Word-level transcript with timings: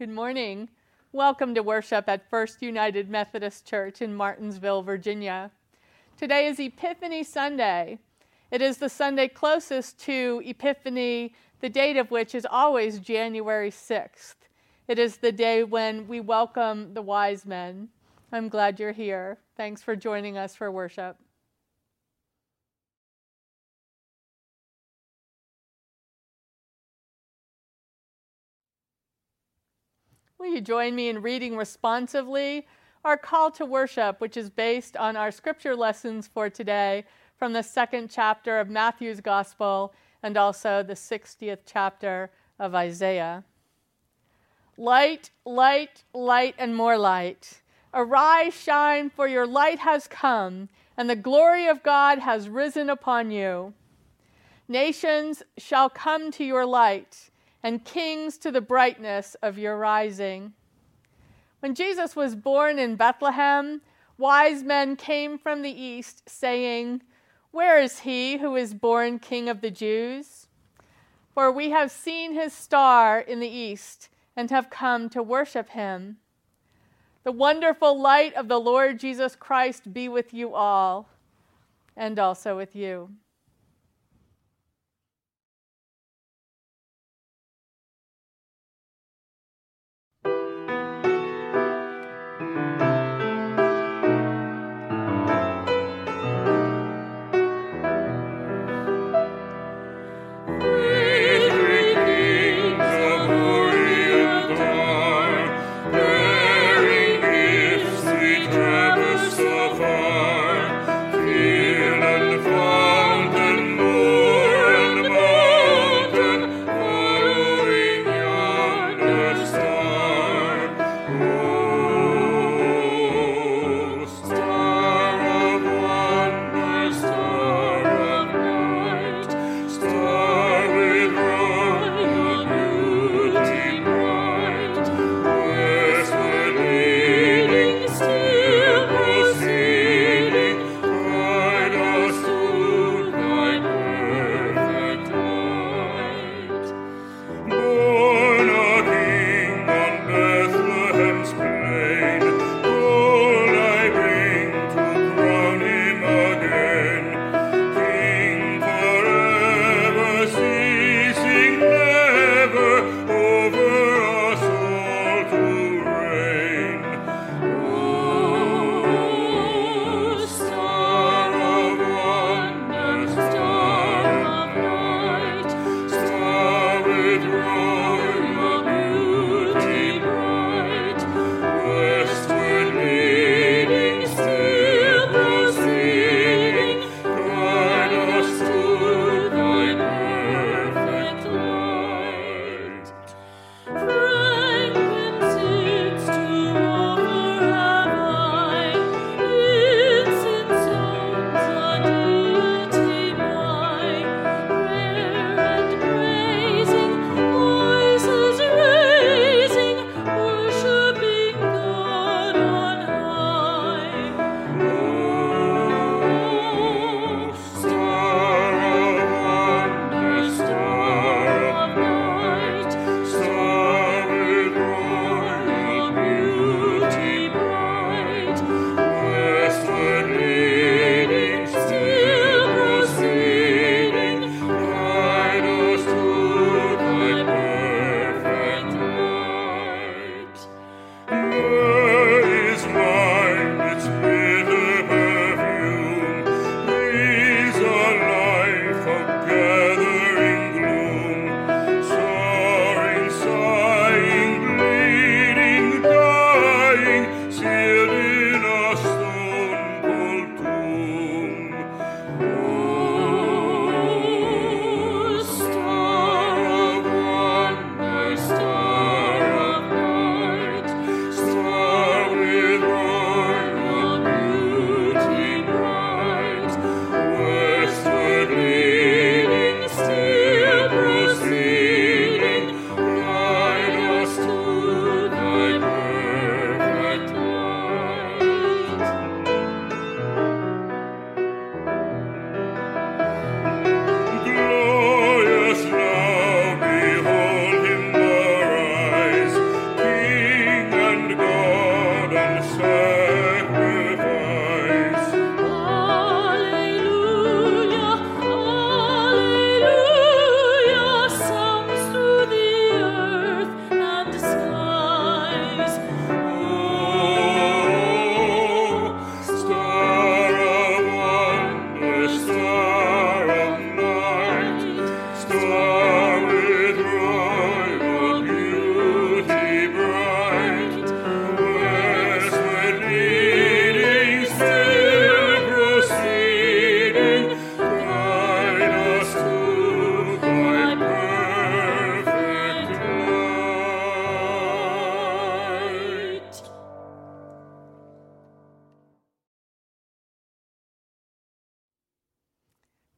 Good 0.00 0.08
morning. 0.08 0.70
Welcome 1.12 1.54
to 1.54 1.62
worship 1.62 2.08
at 2.08 2.30
First 2.30 2.62
United 2.62 3.10
Methodist 3.10 3.66
Church 3.66 4.00
in 4.00 4.14
Martinsville, 4.14 4.82
Virginia. 4.82 5.50
Today 6.16 6.46
is 6.46 6.58
Epiphany 6.58 7.22
Sunday. 7.22 7.98
It 8.50 8.62
is 8.62 8.78
the 8.78 8.88
Sunday 8.88 9.28
closest 9.28 10.00
to 10.04 10.40
Epiphany, 10.42 11.34
the 11.60 11.68
date 11.68 11.98
of 11.98 12.10
which 12.10 12.34
is 12.34 12.46
always 12.50 12.98
January 12.98 13.70
6th. 13.70 14.36
It 14.88 14.98
is 14.98 15.18
the 15.18 15.32
day 15.32 15.64
when 15.64 16.08
we 16.08 16.20
welcome 16.20 16.94
the 16.94 17.02
wise 17.02 17.44
men. 17.44 17.90
I'm 18.32 18.48
glad 18.48 18.80
you're 18.80 18.92
here. 18.92 19.36
Thanks 19.58 19.82
for 19.82 19.96
joining 19.96 20.38
us 20.38 20.56
for 20.56 20.70
worship. 20.70 21.18
Will 30.40 30.54
you 30.54 30.62
join 30.62 30.94
me 30.94 31.10
in 31.10 31.20
reading 31.20 31.54
responsively 31.54 32.66
our 33.04 33.18
call 33.18 33.50
to 33.50 33.66
worship, 33.66 34.22
which 34.22 34.38
is 34.38 34.48
based 34.48 34.96
on 34.96 35.14
our 35.14 35.30
scripture 35.30 35.76
lessons 35.76 36.26
for 36.26 36.48
today 36.48 37.04
from 37.36 37.52
the 37.52 37.62
second 37.62 38.08
chapter 38.08 38.58
of 38.58 38.70
Matthew's 38.70 39.20
Gospel 39.20 39.92
and 40.22 40.38
also 40.38 40.82
the 40.82 40.94
60th 40.94 41.58
chapter 41.66 42.30
of 42.58 42.74
Isaiah? 42.74 43.44
Light, 44.78 45.30
light, 45.44 46.04
light, 46.14 46.54
and 46.56 46.74
more 46.74 46.96
light. 46.96 47.60
Arise, 47.92 48.54
shine, 48.54 49.10
for 49.10 49.28
your 49.28 49.46
light 49.46 49.80
has 49.80 50.08
come, 50.08 50.70
and 50.96 51.10
the 51.10 51.16
glory 51.16 51.66
of 51.66 51.82
God 51.82 52.18
has 52.18 52.48
risen 52.48 52.88
upon 52.88 53.30
you. 53.30 53.74
Nations 54.68 55.42
shall 55.58 55.90
come 55.90 56.30
to 56.30 56.44
your 56.44 56.64
light 56.64 57.29
and 57.62 57.84
kings 57.84 58.38
to 58.38 58.50
the 58.50 58.60
brightness 58.60 59.36
of 59.42 59.58
your 59.58 59.76
rising. 59.76 60.52
When 61.60 61.74
Jesus 61.74 62.16
was 62.16 62.34
born 62.34 62.78
in 62.78 62.96
Bethlehem, 62.96 63.82
wise 64.16 64.62
men 64.62 64.96
came 64.96 65.38
from 65.38 65.62
the 65.62 65.70
east, 65.70 66.28
saying, 66.28 67.02
Where 67.50 67.78
is 67.78 68.00
he 68.00 68.38
who 68.38 68.56
is 68.56 68.72
born 68.72 69.18
King 69.18 69.48
of 69.48 69.60
the 69.60 69.70
Jews? 69.70 70.46
For 71.34 71.52
we 71.52 71.70
have 71.70 71.90
seen 71.90 72.34
his 72.34 72.52
star 72.52 73.20
in 73.20 73.40
the 73.40 73.48
east 73.48 74.08
and 74.34 74.50
have 74.50 74.70
come 74.70 75.08
to 75.10 75.22
worship 75.22 75.70
him. 75.70 76.16
The 77.24 77.32
wonderful 77.32 78.00
light 78.00 78.34
of 78.34 78.48
the 78.48 78.58
Lord 78.58 78.98
Jesus 78.98 79.36
Christ 79.36 79.92
be 79.92 80.08
with 80.08 80.32
you 80.32 80.54
all, 80.54 81.10
and 81.94 82.18
also 82.18 82.56
with 82.56 82.74
you. 82.74 83.10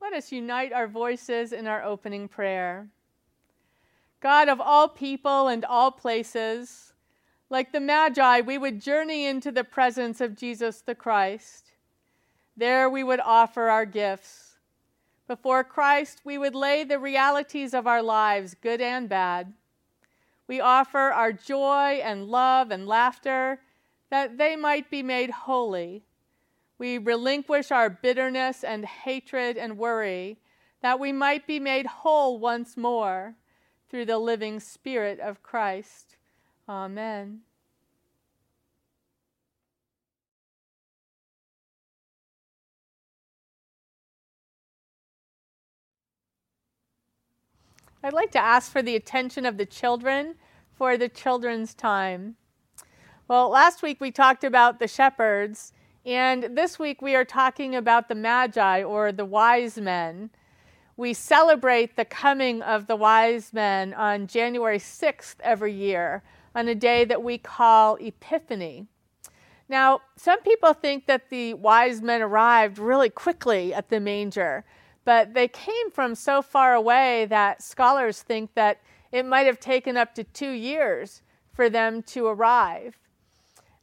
Let 0.03 0.15
us 0.15 0.33
unite 0.33 0.73
our 0.73 0.89
voices 0.89 1.53
in 1.53 1.69
our 1.69 1.85
opening 1.85 2.27
prayer. 2.27 2.89
God 4.21 4.49
of 4.49 4.61
all 4.61 4.89
people 4.89 5.47
and 5.47 5.65
all 5.65 5.93
places, 5.93 6.93
like 7.49 7.71
the 7.71 7.79
Magi, 7.79 8.41
we 8.41 8.59
would 8.59 8.81
journey 8.81 9.27
into 9.27 9.53
the 9.53 9.63
presence 9.63 10.21
of 10.21 10.37
Jesus 10.37 10.81
the 10.81 10.97
Christ. 10.97 11.71
There 12.57 12.91
we 12.91 13.05
would 13.05 13.21
offer 13.21 13.69
our 13.69 13.87
gifts. 13.87 14.57
Before 15.29 15.63
Christ, 15.63 16.23
we 16.25 16.37
would 16.37 16.57
lay 16.57 16.83
the 16.83 16.99
realities 16.99 17.73
of 17.73 17.87
our 17.87 18.03
lives, 18.03 18.57
good 18.61 18.81
and 18.81 19.09
bad. 19.09 19.53
We 20.49 20.61
offer 20.61 21.13
our 21.13 21.33
joy 21.33 22.01
and 22.03 22.27
love 22.27 22.73
and 22.73 22.89
laughter 22.89 23.61
that 24.11 24.37
they 24.37 24.57
might 24.57 24.91
be 24.91 25.05
made 25.05 25.31
holy. 25.31 26.03
We 26.83 26.99
relinquish 26.99 27.71
our 27.71 27.89
bitterness 27.89 28.65
and 28.65 28.85
hatred 28.85 29.57
and 29.57 29.79
worry 29.79 30.41
that 30.81 30.99
we 30.99 31.13
might 31.13 31.47
be 31.47 31.61
made 31.61 31.87
whole 31.87 32.41
once 32.41 32.77
more 32.77 33.37
through 33.89 34.07
the 34.07 34.19
living 34.19 34.59
Spirit 34.59 35.21
of 35.21 35.45
Christ. 35.45 36.17
Amen. 36.69 37.43
I'd 48.03 48.13
like 48.13 48.33
to 48.33 48.41
ask 48.41 48.73
for 48.73 48.83
the 48.83 48.97
attention 48.97 49.47
of 49.47 49.57
the 49.57 49.67
children 49.67 50.35
for 50.73 50.97
the 50.97 51.09
children's 51.09 51.75
time. 51.75 52.35
Well, 53.29 53.51
last 53.51 53.83
week 53.83 54.01
we 54.01 54.11
talked 54.11 54.43
about 54.43 54.81
the 54.81 54.89
shepherds, 54.89 55.73
and 56.05 56.57
this 56.57 56.79
week 56.79 57.01
we 57.01 57.15
are 57.15 57.25
talking 57.25 57.75
about 57.75 58.09
the 58.09 58.15
magi 58.15 58.83
or 58.83 59.13
the 59.13 59.25
wise 59.25 59.79
men 59.79 60.31
we 60.97 61.15
celebrate 61.15 61.97
the 61.97 62.05
coming 62.05 62.61
of 62.63 62.87
the 62.87 62.97
wise 62.97 63.53
men 63.53 63.95
on 63.95 64.27
January 64.27 64.79
6th 64.79 65.37
every 65.41 65.73
year, 65.73 66.23
on 66.55 66.69
a 66.69 66.75
day 66.75 67.05
that 67.05 67.23
we 67.23 67.39
call 67.39 67.97
Epiphany. 67.97 68.87
Now, 69.69 70.03
some 70.17 70.41
people 70.43 70.75
think 70.75 71.07
that 71.07 71.31
the 71.31 71.55
wise 71.55 72.03
men 72.03 72.21
arrived 72.21 72.79
really 72.79 73.09
quickly 73.09 73.73
at 73.73 73.89
the 73.89 74.01
manger, 74.01 74.65
but 75.05 75.33
they 75.33 75.49
came 75.49 75.91
from 75.91 76.15
so 76.15 76.43
far 76.43 76.75
away 76.75 77.25
that 77.27 77.63
scholars 77.63 78.23
think 78.23 78.55
that 78.55 78.81
it 79.11 79.25
might 79.25 79.47
have 79.47 79.59
taken 79.61 79.97
up 79.97 80.15
to 80.15 80.25
two 80.25 80.51
years 80.51 81.23
for 81.55 81.71
them 81.71 82.03
to 82.03 82.27
arrive. 82.27 82.99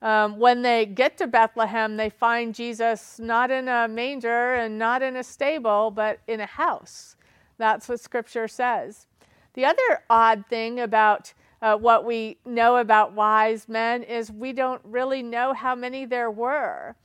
Um, 0.01 0.39
when 0.39 0.62
they 0.62 0.86
get 0.86 1.18
to 1.18 1.27
Bethlehem, 1.27 1.98
they 1.98 2.10
find 2.10 2.56
Jesus 2.56 3.20
not 3.20 3.51
in 3.51 3.68
a 3.68 3.88
manger 3.88 4.53
and 4.53 4.79
not 4.79 5.01
in 5.01 5.18
a 5.18 5.24
stable, 5.24 5.91
but 5.91 6.20
in 6.27 6.39
a 6.39 6.46
house. 6.46 7.18
That's 7.58 7.89
what 7.89 8.00
Scripture 8.00 8.48
says. 8.48 9.08
The 9.53 9.65
other 9.65 10.03
odd 10.10 10.46
thing 10.50 10.79
about 10.79 11.34
uh, 11.62 11.75
what 11.75 12.06
we 12.06 12.38
know 12.46 12.77
about 12.77 13.13
wise 13.13 13.68
men 13.68 14.03
is 14.03 14.32
we 14.32 14.53
don't 14.53 14.82
really 14.86 15.22
know 15.22 15.53
how 15.53 15.75
many 15.75 16.06
there 16.06 16.32
were. 16.32 16.96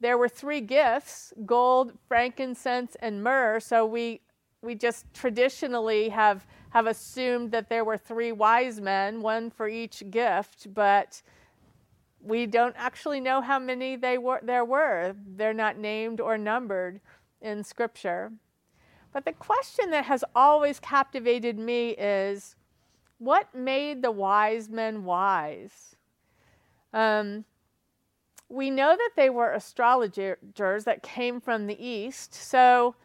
There 0.00 0.18
were 0.18 0.28
three 0.28 0.60
gifts 0.60 1.32
gold, 1.44 1.92
frankincense, 2.08 2.96
and 3.00 3.22
myrrh. 3.22 3.60
So 3.60 3.86
we, 3.86 4.20
we 4.62 4.74
just 4.74 5.06
traditionally 5.14 6.08
have, 6.08 6.44
have 6.70 6.86
assumed 6.86 7.52
that 7.52 7.68
there 7.68 7.84
were 7.84 7.96
three 7.96 8.32
wise 8.32 8.80
men, 8.80 9.22
one 9.22 9.50
for 9.50 9.68
each 9.68 10.02
gift, 10.10 10.74
but 10.74 11.22
we 12.26 12.46
don't 12.46 12.74
actually 12.76 13.20
know 13.20 13.40
how 13.40 13.58
many 13.58 13.96
they 13.96 14.18
were, 14.18 14.40
there 14.42 14.64
were. 14.64 15.14
They're 15.36 15.54
not 15.54 15.78
named 15.78 16.20
or 16.20 16.36
numbered 16.36 17.00
in 17.40 17.62
Scripture. 17.62 18.32
But 19.12 19.24
the 19.24 19.32
question 19.32 19.90
that 19.90 20.06
has 20.06 20.24
always 20.34 20.80
captivated 20.80 21.58
me 21.58 21.90
is 21.90 22.56
what 23.18 23.54
made 23.54 24.02
the 24.02 24.10
wise 24.10 24.68
men 24.68 25.04
wise? 25.04 25.94
Um, 26.92 27.44
we 28.48 28.70
know 28.70 28.96
that 28.96 29.10
they 29.16 29.30
were 29.30 29.52
astrologers 29.52 30.84
that 30.84 31.02
came 31.02 31.40
from 31.40 31.66
the 31.66 31.84
East. 31.84 32.34
So, 32.34 32.96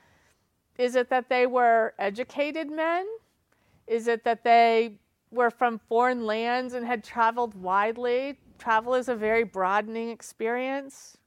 is 0.78 0.96
it 0.96 1.10
that 1.10 1.30
they 1.30 1.46
were 1.46 1.94
educated 2.00 2.72
men? 2.72 3.06
Is 3.88 4.08
it 4.08 4.24
that 4.24 4.44
they 4.44 4.96
were 5.32 5.50
from 5.50 5.80
foreign 5.88 6.26
lands 6.26 6.74
and 6.74 6.86
had 6.86 7.04
traveled 7.04 7.54
widely 7.56 8.38
travel 8.62 8.94
is 8.94 9.10
a 9.10 9.16
very 9.16 9.44
broadening 9.44 10.10
experience? 10.10 11.18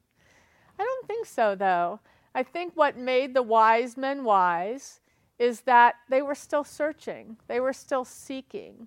I 0.79 0.85
don't 0.85 1.07
think 1.07 1.27
so, 1.27 1.55
though. 1.57 1.99
I 2.35 2.45
think 2.45 2.73
what 2.75 2.97
made 2.97 3.35
the 3.35 3.43
wise 3.43 3.97
men 3.97 4.23
wise 4.23 5.01
is 5.39 5.63
that 5.63 5.97
they 6.09 6.23
were 6.23 6.37
still 6.37 6.63
searching, 6.63 7.37
they 7.49 7.59
were 7.59 7.73
still 7.73 8.05
seeking. 8.05 8.87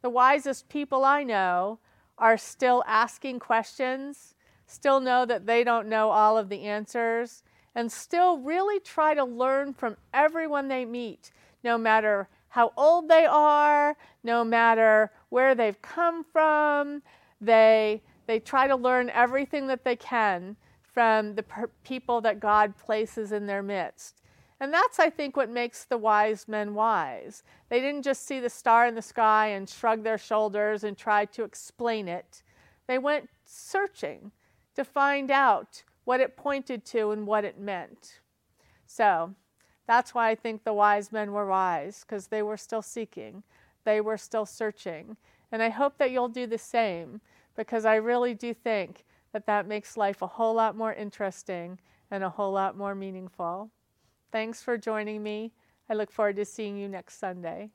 The 0.00 0.10
wisest 0.10 0.68
people 0.68 1.04
I 1.04 1.24
know 1.24 1.80
are 2.18 2.38
still 2.38 2.84
asking 2.86 3.40
questions, 3.40 4.34
still 4.66 5.00
know 5.00 5.26
that 5.26 5.46
they 5.46 5.64
don't 5.64 5.88
know 5.88 6.10
all 6.10 6.38
of 6.38 6.48
the 6.48 6.62
answers, 6.62 7.42
and 7.74 7.90
still 7.90 8.38
really 8.38 8.78
try 8.78 9.14
to 9.14 9.24
learn 9.24 9.74
from 9.74 9.96
everyone 10.14 10.68
they 10.68 10.84
meet, 10.84 11.32
no 11.64 11.76
matter 11.78 12.28
how 12.48 12.72
old 12.76 13.08
they 13.08 13.26
are, 13.26 13.96
no 14.22 14.44
matter 14.44 15.10
where 15.30 15.54
they've 15.54 15.82
come 15.82 16.22
from, 16.22 17.02
they, 17.42 18.00
they 18.26 18.38
try 18.38 18.66
to 18.66 18.76
learn 18.76 19.10
everything 19.10 19.66
that 19.66 19.84
they 19.84 19.96
can 19.96 20.56
from 20.80 21.34
the 21.34 21.42
per- 21.42 21.70
people 21.84 22.20
that 22.20 22.40
God 22.40 22.76
places 22.76 23.32
in 23.32 23.46
their 23.46 23.62
midst. 23.62 24.22
And 24.60 24.72
that's, 24.72 25.00
I 25.00 25.10
think, 25.10 25.36
what 25.36 25.50
makes 25.50 25.84
the 25.84 25.98
wise 25.98 26.46
men 26.46 26.72
wise. 26.74 27.42
They 27.68 27.80
didn't 27.80 28.04
just 28.04 28.26
see 28.26 28.38
the 28.38 28.48
star 28.48 28.86
in 28.86 28.94
the 28.94 29.02
sky 29.02 29.48
and 29.48 29.68
shrug 29.68 30.04
their 30.04 30.18
shoulders 30.18 30.84
and 30.84 30.96
try 30.96 31.24
to 31.24 31.42
explain 31.42 32.06
it. 32.06 32.44
They 32.86 32.98
went 32.98 33.28
searching 33.44 34.30
to 34.76 34.84
find 34.84 35.30
out 35.32 35.82
what 36.04 36.20
it 36.20 36.36
pointed 36.36 36.84
to 36.84 37.10
and 37.10 37.26
what 37.26 37.44
it 37.44 37.58
meant. 37.58 38.20
So 38.86 39.34
that's 39.88 40.14
why 40.14 40.30
I 40.30 40.36
think 40.36 40.62
the 40.62 40.72
wise 40.72 41.10
men 41.10 41.32
were 41.32 41.46
wise, 41.46 42.04
because 42.06 42.28
they 42.28 42.42
were 42.42 42.56
still 42.56 42.82
seeking, 42.82 43.42
they 43.84 44.00
were 44.00 44.16
still 44.16 44.46
searching. 44.46 45.16
And 45.52 45.62
I 45.62 45.68
hope 45.68 45.98
that 45.98 46.10
you'll 46.10 46.28
do 46.28 46.46
the 46.46 46.58
same 46.58 47.20
because 47.56 47.84
I 47.84 47.96
really 47.96 48.34
do 48.34 48.54
think 48.54 49.04
that 49.32 49.46
that 49.46 49.68
makes 49.68 49.96
life 49.96 50.22
a 50.22 50.26
whole 50.26 50.54
lot 50.54 50.76
more 50.76 50.94
interesting 50.94 51.78
and 52.10 52.24
a 52.24 52.30
whole 52.30 52.52
lot 52.52 52.76
more 52.76 52.94
meaningful. 52.94 53.70
Thanks 54.32 54.62
for 54.62 54.78
joining 54.78 55.22
me. 55.22 55.52
I 55.90 55.94
look 55.94 56.10
forward 56.10 56.36
to 56.36 56.44
seeing 56.46 56.78
you 56.78 56.88
next 56.88 57.18
Sunday. 57.18 57.70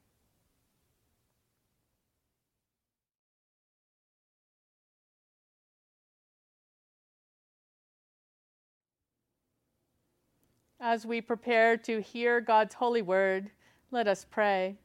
As 10.79 11.05
we 11.05 11.22
prepare 11.22 11.77
to 11.77 12.01
hear 12.01 12.41
God's 12.41 12.75
holy 12.75 13.01
word, 13.01 13.51
let 13.91 14.07
us 14.07 14.25
pray. 14.29 14.77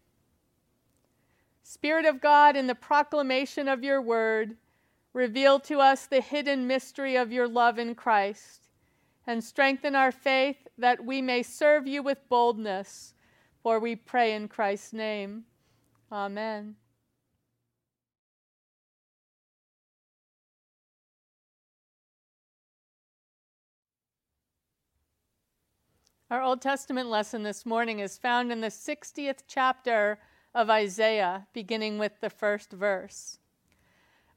Spirit 1.62 2.06
of 2.06 2.20
God, 2.20 2.56
in 2.56 2.66
the 2.66 2.74
proclamation 2.74 3.68
of 3.68 3.84
your 3.84 4.02
word, 4.02 4.56
reveal 5.12 5.60
to 5.60 5.78
us 5.78 6.06
the 6.06 6.20
hidden 6.20 6.66
mystery 6.66 7.16
of 7.16 7.32
your 7.32 7.46
love 7.46 7.78
in 7.78 7.94
Christ, 7.94 8.68
and 9.26 9.42
strengthen 9.42 9.94
our 9.94 10.12
faith 10.12 10.68
that 10.78 11.04
we 11.04 11.22
may 11.22 11.42
serve 11.42 11.86
you 11.86 12.02
with 12.02 12.28
boldness. 12.28 13.14
For 13.62 13.78
we 13.78 13.94
pray 13.94 14.34
in 14.34 14.48
Christ's 14.48 14.92
name. 14.92 15.44
Amen. 16.10 16.74
Our 26.28 26.42
Old 26.42 26.62
Testament 26.62 27.08
lesson 27.08 27.42
this 27.42 27.66
morning 27.66 28.00
is 28.00 28.16
found 28.16 28.50
in 28.50 28.62
the 28.62 28.68
60th 28.68 29.42
chapter 29.46 30.18
of 30.54 30.70
Isaiah, 30.70 31.46
beginning 31.52 31.98
with 31.98 32.20
the 32.20 32.30
first 32.30 32.72
verse. 32.72 33.38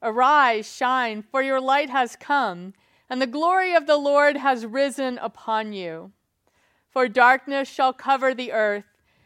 Arise, 0.01 0.71
shine, 0.71 1.21
for 1.23 1.41
your 1.41 1.59
light 1.59 1.89
has 1.89 2.15
come, 2.15 2.73
and 3.09 3.21
the 3.21 3.27
glory 3.27 3.73
of 3.73 3.87
the 3.87 3.97
Lord 3.97 4.37
has 4.37 4.65
risen 4.65 5.17
upon 5.17 5.73
you. 5.73 6.11
For 6.89 7.07
darkness 7.07 7.67
shall 7.67 7.93
cover 7.93 8.33
the 8.33 8.51
earth, 8.51 8.85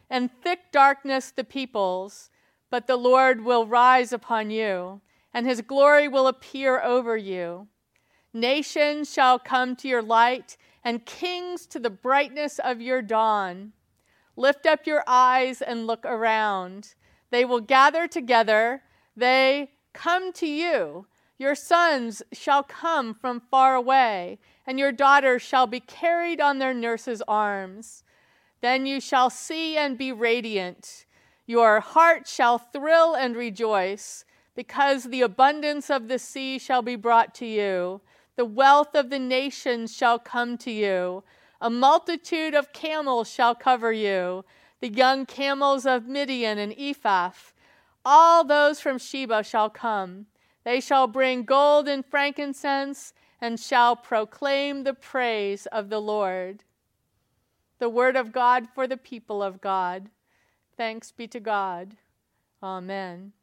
and 0.10 0.32
thick 0.42 0.72
darkness 0.72 1.32
the 1.32 1.44
peoples, 1.44 2.30
but 2.70 2.88
the 2.88 2.98
Lord 2.98 3.46
will 3.46 3.68
rise 3.68 4.12
upon 4.12 4.50
you, 4.50 5.02
and 5.34 5.46
his 5.46 5.62
glory 5.62 6.08
will 6.08 6.28
appear 6.28 6.82
over 6.82 7.16
you. 7.16 7.68
Nations 8.34 9.12
shall 9.12 9.38
come 9.38 9.76
to 9.78 9.88
your 9.88 10.02
light, 10.02 10.58
and 10.84 11.06
kings 11.06 11.66
to 11.68 11.80
the 11.80 11.90
brightness 11.90 12.60
of 12.60 12.82
your 12.82 13.02
dawn. 13.02 13.74
Lift 14.40 14.66
up 14.66 14.88
your 14.88 15.04
eyes 15.06 15.62
and 15.62 15.86
look 15.86 16.06
around. 16.06 16.96
They 17.30 17.44
will 17.44 17.60
gather 17.60 18.08
together, 18.08 18.84
they 19.14 19.72
come 19.92 20.32
to 20.32 20.48
you. 20.48 21.08
Your 21.38 21.56
sons 21.56 22.24
shall 22.32 22.64
come 22.64 23.14
from 23.14 23.42
far 23.52 23.76
away, 23.76 24.40
and 24.66 24.80
your 24.80 24.94
daughters 24.94 25.42
shall 25.42 25.68
be 25.68 25.82
carried 25.82 26.40
on 26.40 26.58
their 26.58 26.74
nurses' 26.74 27.22
arms. 27.28 28.06
Then 28.62 28.86
you 28.86 29.02
shall 29.02 29.30
see 29.30 29.76
and 29.76 29.98
be 29.98 30.14
radiant. 30.14 31.06
Your 31.46 31.82
heart 31.82 32.26
shall 32.26 32.60
thrill 32.60 33.16
and 33.16 33.36
rejoice, 33.36 34.24
because 34.56 35.04
the 35.04 35.22
abundance 35.22 35.90
of 35.90 36.08
the 36.08 36.18
sea 36.18 36.60
shall 36.60 36.82
be 36.82 36.96
brought 36.96 37.36
to 37.36 37.46
you. 37.46 38.00
The 38.38 38.46
wealth 38.46 38.96
of 38.96 39.10
the 39.10 39.20
nations 39.20 39.94
shall 39.94 40.18
come 40.18 40.58
to 40.60 40.72
you. 40.72 41.26
A 41.62 41.70
multitude 41.70 42.54
of 42.54 42.72
camels 42.72 43.30
shall 43.30 43.54
cover 43.54 43.92
you, 43.92 44.46
the 44.80 44.90
young 44.90 45.26
camels 45.26 45.86
of 45.86 46.08
Midian 46.08 46.58
and 46.58 46.74
Ephah. 46.78 47.32
All 48.06 48.44
those 48.44 48.80
from 48.80 48.98
Sheba 48.98 49.44
shall 49.44 49.70
come. 49.70 50.28
They 50.64 50.80
shall 50.80 51.08
bring 51.08 51.44
gold 51.44 51.88
and 51.88 52.06
frankincense 52.06 53.14
and 53.42 53.60
shall 53.60 53.96
proclaim 53.96 54.84
the 54.84 54.94
praise 54.94 55.66
of 55.68 55.90
the 55.90 56.00
Lord. 56.00 56.64
The 57.80 57.90
word 57.90 58.16
of 58.16 58.32
God 58.32 58.68
for 58.74 58.88
the 58.88 58.98
people 58.98 59.42
of 59.42 59.62
God. 59.62 60.10
Thanks 60.78 61.12
be 61.12 61.28
to 61.28 61.40
God. 61.40 61.98
Amen. 62.64 63.34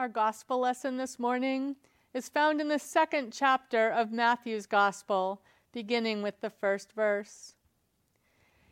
Our 0.00 0.08
gospel 0.08 0.60
lesson 0.60 0.96
this 0.96 1.18
morning 1.18 1.76
is 2.14 2.30
found 2.30 2.58
in 2.58 2.68
the 2.68 2.78
second 2.78 3.34
chapter 3.34 3.90
of 3.90 4.10
Matthew's 4.10 4.64
gospel, 4.64 5.42
beginning 5.72 6.22
with 6.22 6.40
the 6.40 6.48
first 6.48 6.92
verse. 6.94 7.54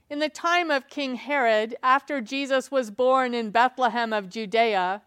In 0.08 0.20
the 0.20 0.30
time 0.30 0.70
of 0.70 0.88
King 0.88 1.16
Herod, 1.16 1.76
after 1.82 2.22
Jesus 2.22 2.70
was 2.70 2.90
born 2.90 3.34
in 3.34 3.50
Bethlehem 3.50 4.14
of 4.14 4.30
Judea, 4.30 5.02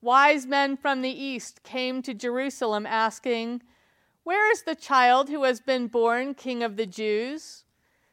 wise 0.00 0.46
men 0.46 0.76
from 0.76 1.02
the 1.02 1.10
east 1.10 1.64
came 1.64 2.02
to 2.02 2.14
Jerusalem 2.14 2.86
asking, 2.86 3.60
Where 4.22 4.52
is 4.52 4.62
the 4.62 4.76
child 4.76 5.28
who 5.28 5.42
has 5.42 5.60
been 5.60 5.88
born 5.88 6.34
King 6.34 6.62
of 6.62 6.76
the 6.76 6.86
Jews? 6.86 7.64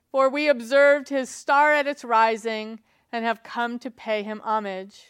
For 0.09 0.29
we 0.29 0.47
observed 0.47 1.09
his 1.09 1.29
star 1.29 1.73
at 1.73 1.85
its 1.85 2.03
rising 2.03 2.79
and 3.11 3.23
have 3.23 3.43
come 3.43 3.77
to 3.77 3.91
pay 3.91 4.23
him 4.23 4.41
homage. 4.43 5.09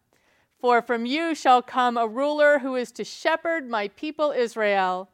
For 0.61 0.83
from 0.83 1.07
you 1.07 1.33
shall 1.33 1.63
come 1.63 1.97
a 1.97 2.07
ruler 2.07 2.59
who 2.59 2.75
is 2.75 2.91
to 2.91 3.03
shepherd 3.03 3.67
my 3.67 3.87
people 3.87 4.31
Israel. 4.31 5.09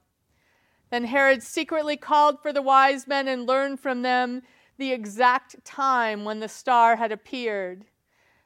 Then 0.89 1.06
Herod 1.06 1.41
secretly 1.41 1.95
called 1.95 2.41
for 2.41 2.52
the 2.52 2.62
wise 2.62 3.08
men 3.08 3.30
and 3.30 3.48
learned 3.48 3.80
from 3.80 4.02
them 4.02 4.41
the 4.78 4.91
exact 4.91 5.63
time 5.63 6.26
when 6.26 6.41
the 6.41 6.50
star 6.50 6.98
had 6.98 7.13
appeared. 7.13 7.86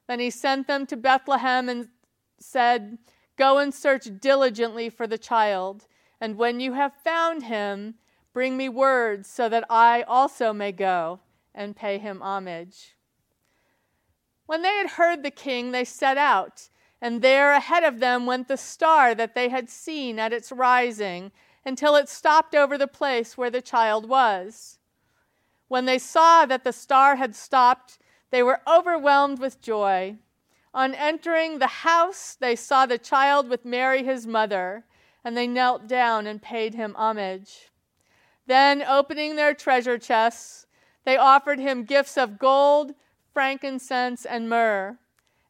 Then 0.07 0.19
he 0.19 0.29
sent 0.29 0.67
them 0.67 0.85
to 0.87 0.95
Bethlehem 0.95 1.69
and 1.69 1.87
said, 2.39 2.99
Go 3.35 3.57
and 3.57 3.73
search 3.73 4.07
diligently 4.19 4.89
for 4.89 5.07
the 5.07 5.17
child. 5.17 5.87
And 6.19 6.37
when 6.37 6.59
you 6.59 6.73
have 6.73 6.93
found 7.03 7.43
him, 7.43 7.95
bring 8.31 8.57
me 8.57 8.69
words 8.69 9.27
so 9.27 9.49
that 9.49 9.65
I 9.71 10.03
also 10.03 10.53
may 10.53 10.71
go 10.71 11.19
and 11.55 11.75
pay 11.75 11.97
him 11.97 12.21
homage. 12.21 12.95
When 14.45 14.61
they 14.61 14.75
had 14.75 14.91
heard 14.91 15.23
the 15.23 15.31
king, 15.31 15.71
they 15.71 15.85
set 15.85 16.17
out, 16.17 16.69
and 17.01 17.21
there 17.21 17.51
ahead 17.53 17.83
of 17.83 17.99
them 17.99 18.25
went 18.25 18.47
the 18.47 18.57
star 18.57 19.15
that 19.15 19.33
they 19.33 19.49
had 19.49 19.69
seen 19.69 20.19
at 20.19 20.31
its 20.31 20.51
rising 20.51 21.31
until 21.65 21.95
it 21.95 22.07
stopped 22.07 22.53
over 22.53 22.77
the 22.77 22.87
place 22.87 23.37
where 23.37 23.49
the 23.49 23.61
child 23.61 24.07
was. 24.07 24.77
When 25.67 25.85
they 25.85 25.97
saw 25.97 26.45
that 26.45 26.63
the 26.63 26.73
star 26.73 27.15
had 27.15 27.35
stopped, 27.35 27.97
they 28.29 28.43
were 28.43 28.61
overwhelmed 28.67 29.39
with 29.39 29.61
joy. 29.61 30.17
On 30.73 30.93
entering 30.93 31.59
the 31.59 31.67
house, 31.67 32.37
they 32.39 32.55
saw 32.55 32.85
the 32.85 32.97
child 32.97 33.49
with 33.49 33.65
Mary, 33.65 34.03
his 34.03 34.27
mother, 34.27 34.85
and 35.23 35.35
they 35.35 35.47
knelt 35.47 35.87
down 35.87 36.27
and 36.27 36.41
paid 36.41 36.73
him 36.75 36.95
homage. 36.95 37.71
Then, 38.47 38.81
opening 38.81 39.35
their 39.35 39.53
treasure 39.53 39.97
chests, 39.97 40.65
they 41.03 41.17
offered 41.17 41.59
him 41.59 41.83
gifts 41.83 42.17
of 42.17 42.39
gold, 42.39 42.93
frankincense, 43.33 44.25
and 44.25 44.49
myrrh. 44.49 44.97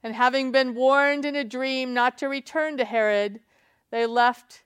And 0.03 0.15
having 0.15 0.51
been 0.51 0.73
warned 0.73 1.25
in 1.25 1.35
a 1.35 1.43
dream 1.43 1.93
not 1.93 2.17
to 2.19 2.27
return 2.27 2.77
to 2.77 2.85
Herod, 2.85 3.39
they 3.91 4.05
left 4.05 4.63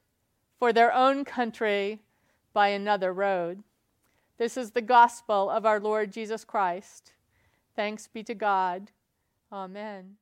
for 0.60 0.72
their 0.72 0.94
own 0.94 1.26
country 1.26 2.02
by 2.54 2.70
another 2.70 3.12
road. 3.12 3.64
This 4.38 4.56
is 4.58 4.72
the 4.72 4.82
gospel 4.82 5.50
of 5.50 5.66
our 5.66 5.80
Lord 5.80 6.12
Jesus 6.12 6.44
Christ. 6.46 7.14
Thanks 7.76 8.08
be 8.08 8.24
to 8.24 8.34
God. 8.34 8.92
Amen. 9.52 10.16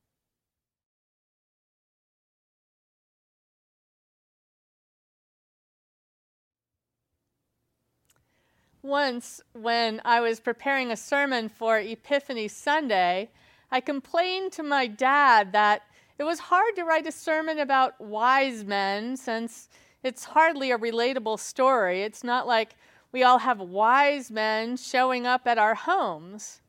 Once, 8.81 9.39
when 9.53 10.01
I 10.03 10.19
was 10.19 10.41
preparing 10.41 10.91
a 10.91 10.97
sermon 10.97 11.47
for 11.47 11.79
Epiphany 11.79 12.49
Sunday, 12.49 13.31
I 13.73 13.81
complained 13.81 14.51
to 14.51 14.61
my 14.61 14.85
dad 14.85 15.53
that 15.53 15.81
it 16.19 16.23
was 16.23 16.37
hard 16.37 16.75
to 16.75 16.83
write 16.83 17.07
a 17.07 17.11
sermon 17.11 17.57
about 17.57 17.99
wise 17.99 18.63
men 18.63 19.17
since 19.17 19.67
it's 20.03 20.25
hardly 20.25 20.69
a 20.69 20.77
relatable 20.77 21.39
story. 21.39 22.03
It's 22.03 22.23
not 22.23 22.45
like 22.45 22.75
we 23.11 23.23
all 23.23 23.39
have 23.39 23.59
wise 23.59 24.29
men 24.29 24.77
showing 24.77 25.25
up 25.25 25.47
at 25.47 25.57
our 25.57 25.73
homes. 25.73 26.61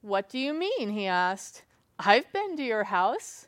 What 0.00 0.28
do 0.28 0.40
you 0.40 0.52
mean? 0.52 0.90
he 0.90 1.06
asked. 1.06 1.62
I've 2.00 2.32
been 2.32 2.56
to 2.56 2.64
your 2.64 2.82
house. 2.82 3.46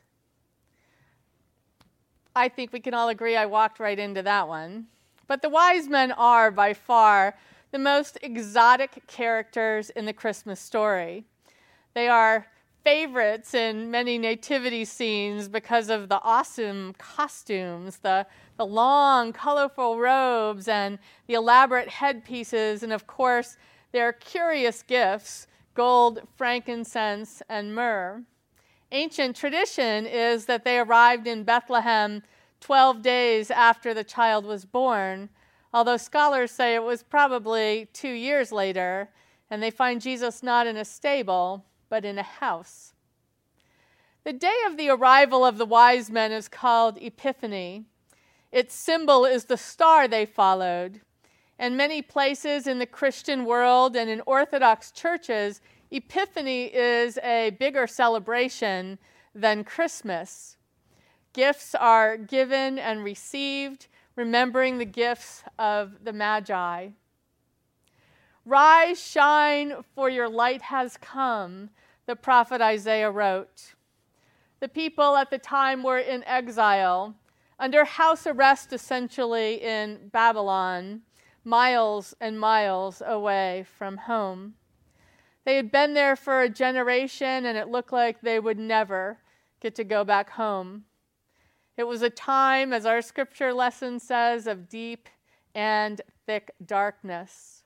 I 2.33 2.47
think 2.47 2.71
we 2.71 2.79
can 2.79 2.93
all 2.93 3.09
agree 3.09 3.35
I 3.35 3.47
walked 3.47 3.81
right 3.81 3.99
into 3.99 4.21
that 4.21 4.47
one. 4.47 4.85
But 5.27 5.41
the 5.41 5.49
wise 5.49 5.89
men 5.89 6.13
are 6.13 6.51
by 6.51 6.73
far 6.73 7.35
the 7.71 7.79
most 7.79 8.17
exotic 8.21 9.07
characters 9.07 9.89
in 9.89 10.05
the 10.05 10.13
Christmas 10.13 10.61
story. 10.61 11.25
They 11.93 12.07
are 12.07 12.47
favorites 12.83 13.53
in 13.53 13.89
many 13.89 14.17
nativity 14.17 14.83
scenes 14.83 15.47
because 15.47 15.89
of 15.89 16.09
the 16.09 16.21
awesome 16.21 16.93
costumes, 16.97 17.99
the, 17.99 18.25
the 18.57 18.65
long, 18.65 19.31
colorful 19.31 19.99
robes, 19.99 20.67
and 20.67 20.99
the 21.27 21.35
elaborate 21.35 21.87
headpieces, 21.87 22.83
and 22.83 22.91
of 22.91 23.07
course, 23.07 23.57
their 23.91 24.11
curious 24.11 24.83
gifts 24.83 25.47
gold, 25.75 26.21
frankincense, 26.35 27.41
and 27.49 27.73
myrrh. 27.73 28.23
Ancient 28.91 29.35
tradition 29.35 30.05
is 30.05 30.45
that 30.45 30.63
they 30.63 30.77
arrived 30.77 31.25
in 31.25 31.43
Bethlehem 31.43 32.21
12 32.59 33.01
days 33.01 33.49
after 33.49 33.93
the 33.93 34.03
child 34.03 34.45
was 34.45 34.65
born, 34.65 35.29
although 35.73 35.97
scholars 35.97 36.51
say 36.51 36.75
it 36.75 36.83
was 36.83 37.01
probably 37.01 37.87
two 37.91 38.11
years 38.11 38.51
later, 38.51 39.09
and 39.49 39.63
they 39.63 39.71
find 39.71 39.99
Jesus 39.99 40.43
not 40.43 40.67
in 40.67 40.77
a 40.77 40.85
stable, 40.85 41.65
but 41.93 42.05
in 42.05 42.17
a 42.17 42.23
house. 42.23 42.95
The 44.23 44.33
day 44.33 44.57
of 44.65 44.77
the 44.77 44.89
arrival 44.89 45.45
of 45.45 45.59
the 45.59 45.65
wise 45.67 46.09
men 46.09 46.31
is 46.31 46.47
called 46.47 46.97
Epiphany. 46.99 47.85
Its 48.51 48.73
symbol 48.73 49.25
is 49.25 49.45
the 49.45 49.57
star 49.57 50.07
they 50.07 50.25
followed. 50.25 51.01
In 51.59 51.77
many 51.77 52.01
places 52.01 52.65
in 52.65 52.79
the 52.79 52.87
Christian 52.87 53.45
world 53.45 53.95
and 53.95 54.09
in 54.09 54.23
Orthodox 54.25 54.89
churches, 54.89 55.61
Epiphany 55.91 56.73
is 56.73 57.19
a 57.19 57.51
bigger 57.59 57.85
celebration 57.85 58.97
than 59.35 59.63
Christmas. 59.63 60.57
Gifts 61.31 61.75
are 61.75 62.17
given 62.17 62.79
and 62.79 63.03
received, 63.03 63.85
remembering 64.15 64.79
the 64.79 64.85
gifts 64.85 65.43
of 65.59 66.03
the 66.03 66.11
Magi. 66.11 66.87
Rise, 68.45 68.99
shine, 68.99 69.75
for 69.93 70.09
your 70.09 70.27
light 70.27 70.63
has 70.63 70.97
come, 70.97 71.69
the 72.05 72.15
prophet 72.15 72.61
Isaiah 72.61 73.11
wrote. 73.11 73.75
The 74.59 74.67
people 74.67 75.15
at 75.15 75.29
the 75.29 75.37
time 75.37 75.83
were 75.83 75.99
in 75.99 76.23
exile, 76.25 77.15
under 77.59 77.85
house 77.85 78.25
arrest 78.27 78.73
essentially 78.73 79.61
in 79.61 80.09
Babylon, 80.11 81.01
miles 81.43 82.13
and 82.19 82.39
miles 82.39 83.01
away 83.05 83.65
from 83.77 83.97
home. 83.97 84.55
They 85.45 85.57
had 85.57 85.71
been 85.71 85.93
there 85.93 86.15
for 86.15 86.41
a 86.41 86.49
generation, 86.49 87.45
and 87.45 87.57
it 87.57 87.67
looked 87.67 87.91
like 87.91 88.21
they 88.21 88.39
would 88.39 88.59
never 88.59 89.17
get 89.59 89.75
to 89.75 89.83
go 89.83 90.03
back 90.03 90.31
home. 90.31 90.85
It 91.75 91.83
was 91.83 92.01
a 92.01 92.09
time, 92.09 92.71
as 92.71 92.85
our 92.85 93.01
scripture 93.01 93.53
lesson 93.53 93.99
says, 93.99 94.47
of 94.47 94.69
deep 94.69 95.09
and 95.55 96.01
thick 96.25 96.51
darkness. 96.65 97.63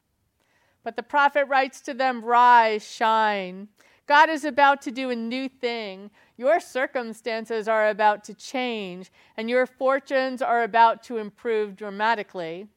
But 0.84 0.96
the 0.96 1.04
prophet 1.04 1.46
writes 1.48 1.82
to 1.82 1.94
them, 1.94 2.24
Rise, 2.24 2.90
shine. 2.90 3.68
God 4.08 4.30
is 4.30 4.46
about 4.46 4.82
to 4.84 4.92
do 4.92 5.10
a 5.10 5.16
new 5.16 5.48
thing. 5.50 6.10
Your 6.38 6.60
circumstances 6.60 7.68
are 7.68 7.90
about 7.90 8.24
to 8.26 8.34
change, 8.34 9.12
and 9.36 9.50
your 9.50 9.66
fortunes 9.66 10.42
are 10.42 10.64
about 10.64 11.04
to 11.04 11.18
improve 11.18 11.76
dramatically. 11.76 12.68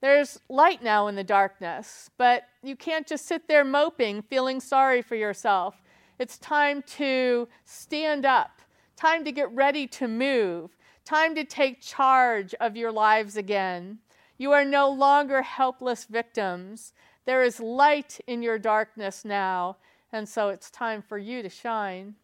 There's 0.00 0.38
light 0.48 0.82
now 0.82 1.06
in 1.06 1.14
the 1.14 1.24
darkness, 1.24 2.10
but 2.18 2.44
you 2.62 2.76
can't 2.76 3.06
just 3.06 3.26
sit 3.26 3.48
there 3.48 3.64
moping, 3.64 4.22
feeling 4.22 4.60
sorry 4.60 5.00
for 5.00 5.14
yourself. 5.14 5.80
It's 6.18 6.38
time 6.38 6.82
to 6.98 7.48
stand 7.64 8.26
up 8.26 8.60
time 8.96 9.24
to 9.24 9.32
get 9.32 9.50
ready 9.52 9.86
to 9.86 10.08
move, 10.08 10.76
time 11.04 11.34
to 11.34 11.44
take 11.44 11.80
charge 11.80 12.54
of 12.60 12.76
your 12.76 12.92
lives 12.92 13.36
again. 13.36 13.98
You 14.38 14.52
are 14.52 14.64
no 14.64 14.90
longer 14.90 15.42
helpless 15.42 16.04
victims. 16.04 16.92
There 17.26 17.42
is 17.42 17.60
light 17.60 18.20
in 18.26 18.42
your 18.42 18.58
darkness 18.58 19.24
now, 19.24 19.76
and 20.12 20.28
so 20.28 20.48
it's 20.48 20.70
time 20.70 21.02
for 21.02 21.18
you 21.18 21.42
to 21.42 21.48
shine. 21.48 22.14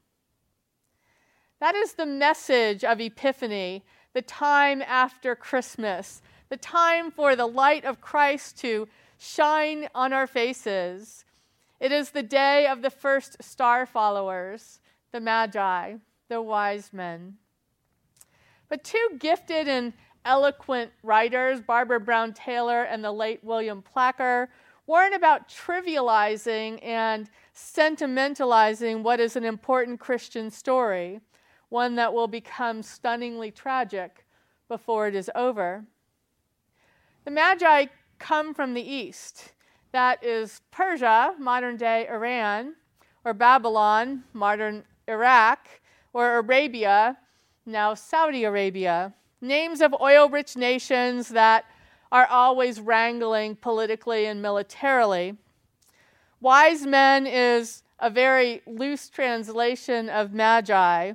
That 1.60 1.74
is 1.74 1.94
the 1.94 2.06
message 2.06 2.84
of 2.84 3.00
Epiphany, 3.00 3.84
the 4.12 4.22
time 4.22 4.82
after 4.82 5.34
Christmas, 5.34 6.22
the 6.48 6.56
time 6.56 7.10
for 7.10 7.36
the 7.36 7.46
light 7.46 7.84
of 7.84 8.00
Christ 8.00 8.58
to 8.58 8.88
shine 9.18 9.88
on 9.94 10.12
our 10.12 10.26
faces. 10.26 11.24
It 11.78 11.92
is 11.92 12.10
the 12.10 12.22
day 12.22 12.66
of 12.66 12.82
the 12.82 12.90
first 12.90 13.42
star 13.42 13.86
followers, 13.86 14.80
the 15.12 15.20
Magi 15.20 15.96
the 16.30 16.40
wise 16.40 16.92
men. 16.94 17.36
But 18.70 18.84
two 18.84 19.08
gifted 19.18 19.68
and 19.68 19.92
eloquent 20.24 20.92
writers, 21.02 21.60
Barbara 21.60 22.00
Brown 22.00 22.32
Taylor 22.32 22.84
and 22.84 23.04
the 23.04 23.12
late 23.12 23.40
William 23.42 23.82
Placher, 23.82 24.48
warn 24.86 25.14
about 25.14 25.48
trivializing 25.48 26.84
and 26.84 27.30
sentimentalizing 27.54 29.02
what 29.02 29.20
is 29.20 29.36
an 29.36 29.44
important 29.44 30.00
Christian 30.00 30.50
story, 30.50 31.20
one 31.68 31.94
that 31.96 32.12
will 32.12 32.28
become 32.28 32.82
stunningly 32.82 33.50
tragic 33.50 34.26
before 34.68 35.08
it 35.08 35.14
is 35.14 35.30
over. 35.34 35.84
The 37.24 37.30
Magi 37.30 37.86
come 38.18 38.54
from 38.54 38.74
the 38.74 38.82
east. 38.82 39.52
That 39.92 40.22
is 40.24 40.60
Persia, 40.70 41.34
modern 41.38 41.76
day 41.76 42.06
Iran, 42.08 42.74
or 43.24 43.34
Babylon, 43.34 44.24
modern 44.32 44.84
Iraq, 45.08 45.68
or 46.12 46.38
Arabia, 46.38 47.18
now 47.66 47.94
Saudi 47.94 48.44
Arabia, 48.44 49.12
names 49.40 49.80
of 49.80 49.94
oil 50.00 50.28
rich 50.28 50.56
nations 50.56 51.28
that 51.28 51.64
are 52.12 52.26
always 52.26 52.80
wrangling 52.80 53.56
politically 53.56 54.26
and 54.26 54.42
militarily. 54.42 55.36
Wise 56.40 56.86
men 56.86 57.26
is 57.26 57.82
a 57.98 58.10
very 58.10 58.62
loose 58.66 59.08
translation 59.08 60.08
of 60.08 60.32
magi, 60.32 61.12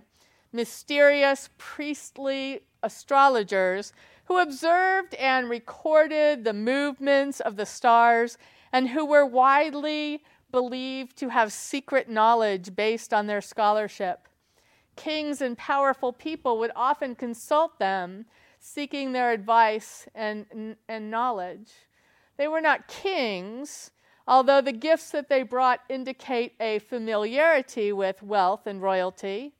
mysterious 0.53 1.49
priestly 1.57 2.61
astrologers 2.83 3.91
who 4.25 4.37
observed 4.37 5.13
and 5.15 5.49
recorded 5.49 6.43
the 6.43 6.53
movements 6.53 7.39
of 7.39 7.55
the 7.55 7.65
stars 7.65 8.37
and 8.71 8.89
who 8.89 9.05
were 9.05 9.25
widely 9.25 10.23
believed 10.51 11.17
to 11.17 11.29
have 11.29 11.51
secret 11.51 12.09
knowledge 12.09 12.75
based 12.75 13.13
on 13.13 13.27
their 13.27 13.41
scholarship 13.41 14.27
kings 14.95 15.41
and 15.41 15.57
powerful 15.57 16.13
people 16.13 16.57
would 16.59 16.71
often 16.75 17.15
consult 17.15 17.77
them, 17.79 18.25
seeking 18.65 19.11
their 19.11 19.31
advice 19.31 20.07
and, 20.15 20.75
and 20.89 21.11
knowledge. 21.11 21.71
They 22.35 22.47
were 22.47 22.61
not 22.61 22.87
kings, 22.87 23.91
although 24.27 24.59
the 24.59 24.71
gifts 24.71 25.11
that 25.11 25.29
they 25.29 25.43
brought 25.43 25.81
indicate 25.87 26.53
a 26.59 26.79
familiarity 26.79 27.93
with 27.93 28.23
wealth 28.23 28.65
and 28.65 28.81
royalty. 28.81 29.53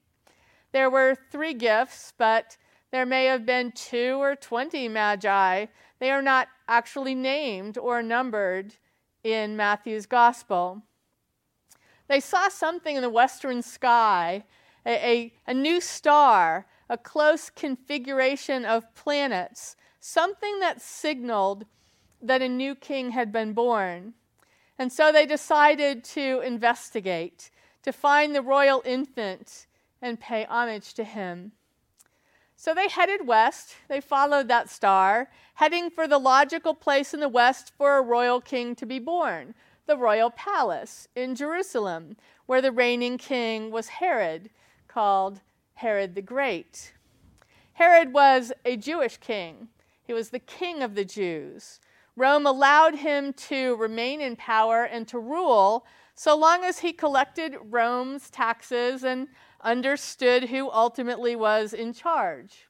There 0.72 0.90
were 0.90 1.16
three 1.32 1.54
gifts, 1.54 2.14
but 2.18 2.58
there 2.92 3.06
may 3.06 3.26
have 3.26 3.46
been 3.46 3.72
two 3.74 4.18
or 4.20 4.36
twenty 4.36 4.88
magi. 4.88 5.68
They 6.00 6.10
are 6.10 6.24
not 6.24 6.48
actually 6.68 7.14
named 7.14 7.78
or 7.78 8.02
numbered 8.02 8.74
in 9.24 9.56
Matthew's 9.56 10.08
gospel. 10.08 10.82
They 12.08 12.20
saw 12.20 12.50
something 12.50 12.96
in 12.96 13.04
the 13.04 13.10
western 13.10 13.62
sky, 13.62 14.46
a, 14.84 14.92
a, 14.92 15.34
a 15.48 15.54
new 15.54 15.80
star, 15.80 16.66
a 16.90 16.98
close 16.98 17.50
configuration 17.50 18.66
of 18.66 18.94
planets, 18.96 19.76
something 20.00 20.60
that 20.60 20.82
signaled 20.82 21.66
that 22.22 22.42
a 22.42 22.50
new 22.50 22.76
king 22.76 23.12
had 23.12 23.32
been 23.32 23.54
born. 23.54 24.14
And 24.78 24.92
so 24.92 25.12
they 25.12 25.26
decided 25.26 26.04
to 26.06 26.42
investigate, 26.42 27.50
to 27.84 27.92
find 27.92 28.36
the 28.36 28.42
royal 28.42 28.82
infant 28.86 29.68
and 30.02 30.20
pay 30.20 30.46
homage 30.46 30.94
to 30.96 31.04
him. 31.04 31.54
So 32.58 32.74
they 32.74 32.88
headed 32.88 33.28
west. 33.28 33.76
They 33.88 34.02
followed 34.02 34.48
that 34.48 34.70
star, 34.70 35.30
heading 35.56 35.90
for 35.90 36.08
the 36.08 36.18
logical 36.18 36.74
place 36.74 37.14
in 37.14 37.20
the 37.20 37.30
west 37.30 37.72
for 37.78 37.98
a 37.98 38.02
royal 38.02 38.42
king 38.42 38.76
to 38.76 38.86
be 38.86 39.00
born, 39.00 39.54
the 39.88 39.98
royal 39.98 40.30
palace 40.32 41.08
in 41.16 41.36
Jerusalem, 41.36 42.18
where 42.46 42.62
the 42.62 42.72
reigning 42.72 43.18
king 43.18 43.72
was 43.72 43.88
Herod, 43.88 44.50
called 44.88 45.42
Herod 45.76 46.16
the 46.16 46.22
Great. 46.22 46.94
Herod 47.74 48.14
was 48.14 48.52
a 48.64 48.78
Jewish 48.78 49.18
king, 49.18 49.68
he 50.04 50.14
was 50.14 50.30
the 50.30 50.40
king 50.40 50.82
of 50.82 50.96
the 50.96 51.06
Jews. 51.06 51.80
Rome 52.16 52.46
allowed 52.46 52.96
him 52.96 53.34
to 53.34 53.76
remain 53.76 54.22
in 54.22 54.36
power 54.36 54.84
and 54.84 55.08
to 55.10 55.20
rule 55.20 55.86
so 56.16 56.36
long 56.38 56.64
as 56.64 56.80
he 56.80 56.94
collected 56.94 57.58
Rome's 57.62 58.30
taxes 58.30 59.04
and 59.04 59.28
understood 59.62 60.46
who 60.46 60.72
ultimately 60.72 61.36
was 61.36 61.74
in 61.74 61.92
charge. 61.92 62.68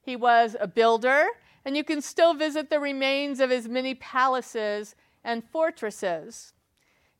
He 0.00 0.16
was 0.16 0.56
a 0.58 0.66
builder, 0.66 1.26
and 1.64 1.76
you 1.76 1.84
can 1.84 2.00
still 2.00 2.32
visit 2.32 2.70
the 2.70 2.80
remains 2.80 3.40
of 3.40 3.50
his 3.50 3.68
many 3.68 3.94
palaces 3.94 4.94
and 5.22 5.44
fortresses. 5.44 6.54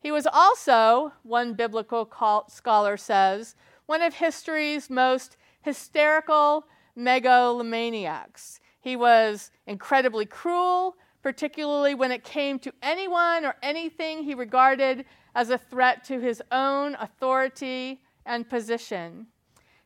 He 0.00 0.12
was 0.12 0.26
also, 0.26 1.12
one 1.22 1.54
biblical 1.54 2.08
scholar 2.48 2.96
says, 2.96 3.56
one 3.86 4.02
of 4.02 4.14
history's 4.14 4.90
most 4.90 5.36
hysterical 5.62 6.66
megalomaniacs. 6.96 8.60
He 8.80 8.96
was 8.96 9.50
incredibly 9.66 10.26
cruel, 10.26 10.96
particularly 11.22 11.94
when 11.94 12.12
it 12.12 12.22
came 12.22 12.58
to 12.60 12.72
anyone 12.82 13.44
or 13.44 13.56
anything 13.62 14.22
he 14.22 14.34
regarded 14.34 15.04
as 15.34 15.50
a 15.50 15.58
threat 15.58 16.04
to 16.04 16.20
his 16.20 16.42
own 16.52 16.96
authority 17.00 18.00
and 18.24 18.48
position. 18.48 19.26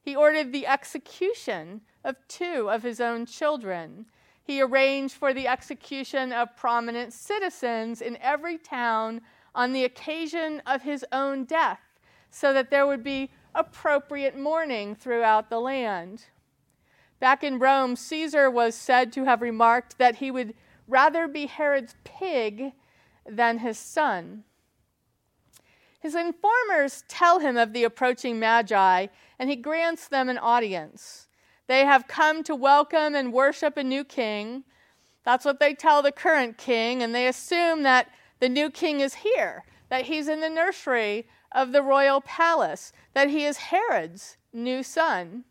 He 0.02 0.16
ordered 0.16 0.52
the 0.52 0.66
execution 0.66 1.80
of 2.04 2.16
two 2.28 2.70
of 2.70 2.82
his 2.82 3.00
own 3.00 3.26
children. 3.26 4.06
He 4.42 4.60
arranged 4.60 5.14
for 5.14 5.32
the 5.32 5.46
execution 5.46 6.32
of 6.32 6.56
prominent 6.56 7.12
citizens 7.12 8.00
in 8.00 8.16
every 8.20 8.58
town 8.58 9.20
on 9.54 9.72
the 9.72 9.84
occasion 9.84 10.62
of 10.66 10.82
his 10.82 11.04
own 11.12 11.44
death, 11.44 11.80
so 12.30 12.52
that 12.52 12.70
there 12.70 12.86
would 12.86 13.02
be 13.02 13.30
appropriate 13.54 14.36
mourning 14.36 14.94
throughout 14.94 15.50
the 15.50 15.60
land. 15.60 16.26
Back 17.18 17.44
in 17.44 17.58
Rome, 17.58 17.96
Caesar 17.96 18.50
was 18.50 18.74
said 18.74 19.12
to 19.12 19.24
have 19.24 19.42
remarked 19.42 19.98
that 19.98 20.16
he 20.16 20.30
would 20.30 20.54
rather 20.88 21.28
be 21.28 21.46
Herod's 21.46 21.94
pig 22.02 22.72
than 23.28 23.58
his 23.58 23.78
son. 23.78 24.44
His 26.00 26.14
informers 26.14 27.04
tell 27.08 27.40
him 27.40 27.58
of 27.58 27.74
the 27.74 27.84
approaching 27.84 28.38
Magi, 28.40 29.08
and 29.38 29.50
he 29.50 29.56
grants 29.56 30.08
them 30.08 30.30
an 30.30 30.38
audience. 30.38 31.28
They 31.66 31.84
have 31.84 32.08
come 32.08 32.42
to 32.44 32.56
welcome 32.56 33.14
and 33.14 33.32
worship 33.32 33.76
a 33.76 33.84
new 33.84 34.02
king. 34.02 34.64
That's 35.24 35.44
what 35.44 35.60
they 35.60 35.74
tell 35.74 36.00
the 36.00 36.10
current 36.10 36.56
king, 36.56 37.02
and 37.02 37.14
they 37.14 37.28
assume 37.28 37.82
that 37.82 38.08
the 38.40 38.48
new 38.48 38.70
king 38.70 39.00
is 39.00 39.14
here, 39.14 39.64
that 39.90 40.06
he's 40.06 40.26
in 40.26 40.40
the 40.40 40.48
nursery 40.48 41.28
of 41.52 41.72
the 41.72 41.82
royal 41.82 42.20
palace, 42.20 42.92
that 43.14 43.30
he 43.30 43.44
is 43.44 43.56
Herod's 43.56 44.36
new 44.52 44.82
son. 44.82 45.44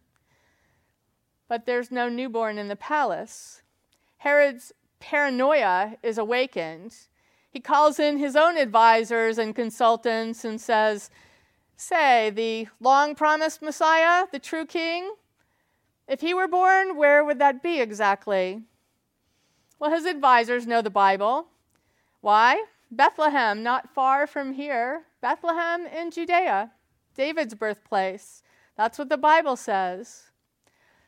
But 1.47 1.65
there's 1.65 1.91
no 1.91 2.09
newborn 2.09 2.57
in 2.57 2.67
the 2.67 2.75
palace. 2.75 3.61
Herod's 4.17 4.71
paranoia 4.99 5.97
is 6.03 6.17
awakened. 6.17 6.95
He 7.51 7.59
calls 7.59 7.99
in 7.99 8.17
his 8.17 8.35
own 8.35 8.57
advisors 8.57 9.37
and 9.37 9.55
consultants 9.55 10.45
and 10.45 10.61
says, 10.61 11.09
Say, 11.75 12.29
the 12.29 12.67
long 12.79 13.15
promised 13.15 13.61
Messiah, 13.61 14.27
the 14.31 14.39
true 14.39 14.65
king, 14.65 15.13
if 16.09 16.21
he 16.21 16.33
were 16.33 16.47
born, 16.47 16.97
where 16.97 17.23
would 17.23 17.37
that 17.37 17.61
be 17.61 17.79
exactly? 17.79 18.63
Well, 19.77 19.91
his 19.91 20.05
advisors 20.05 20.65
know 20.65 20.81
the 20.81 20.89
Bible. 20.89 21.45
Why? 22.21 22.63
Bethlehem, 22.91 23.63
not 23.63 23.93
far 23.93 24.25
from 24.27 24.53
here. 24.53 25.03
Bethlehem 25.21 25.85
in 25.85 26.11
Judea, 26.11 26.71
David's 27.15 27.55
birthplace. 27.55 28.43
That's 28.75 28.97
what 28.97 29.09
the 29.09 29.17
Bible 29.17 29.55
says. 29.55 30.31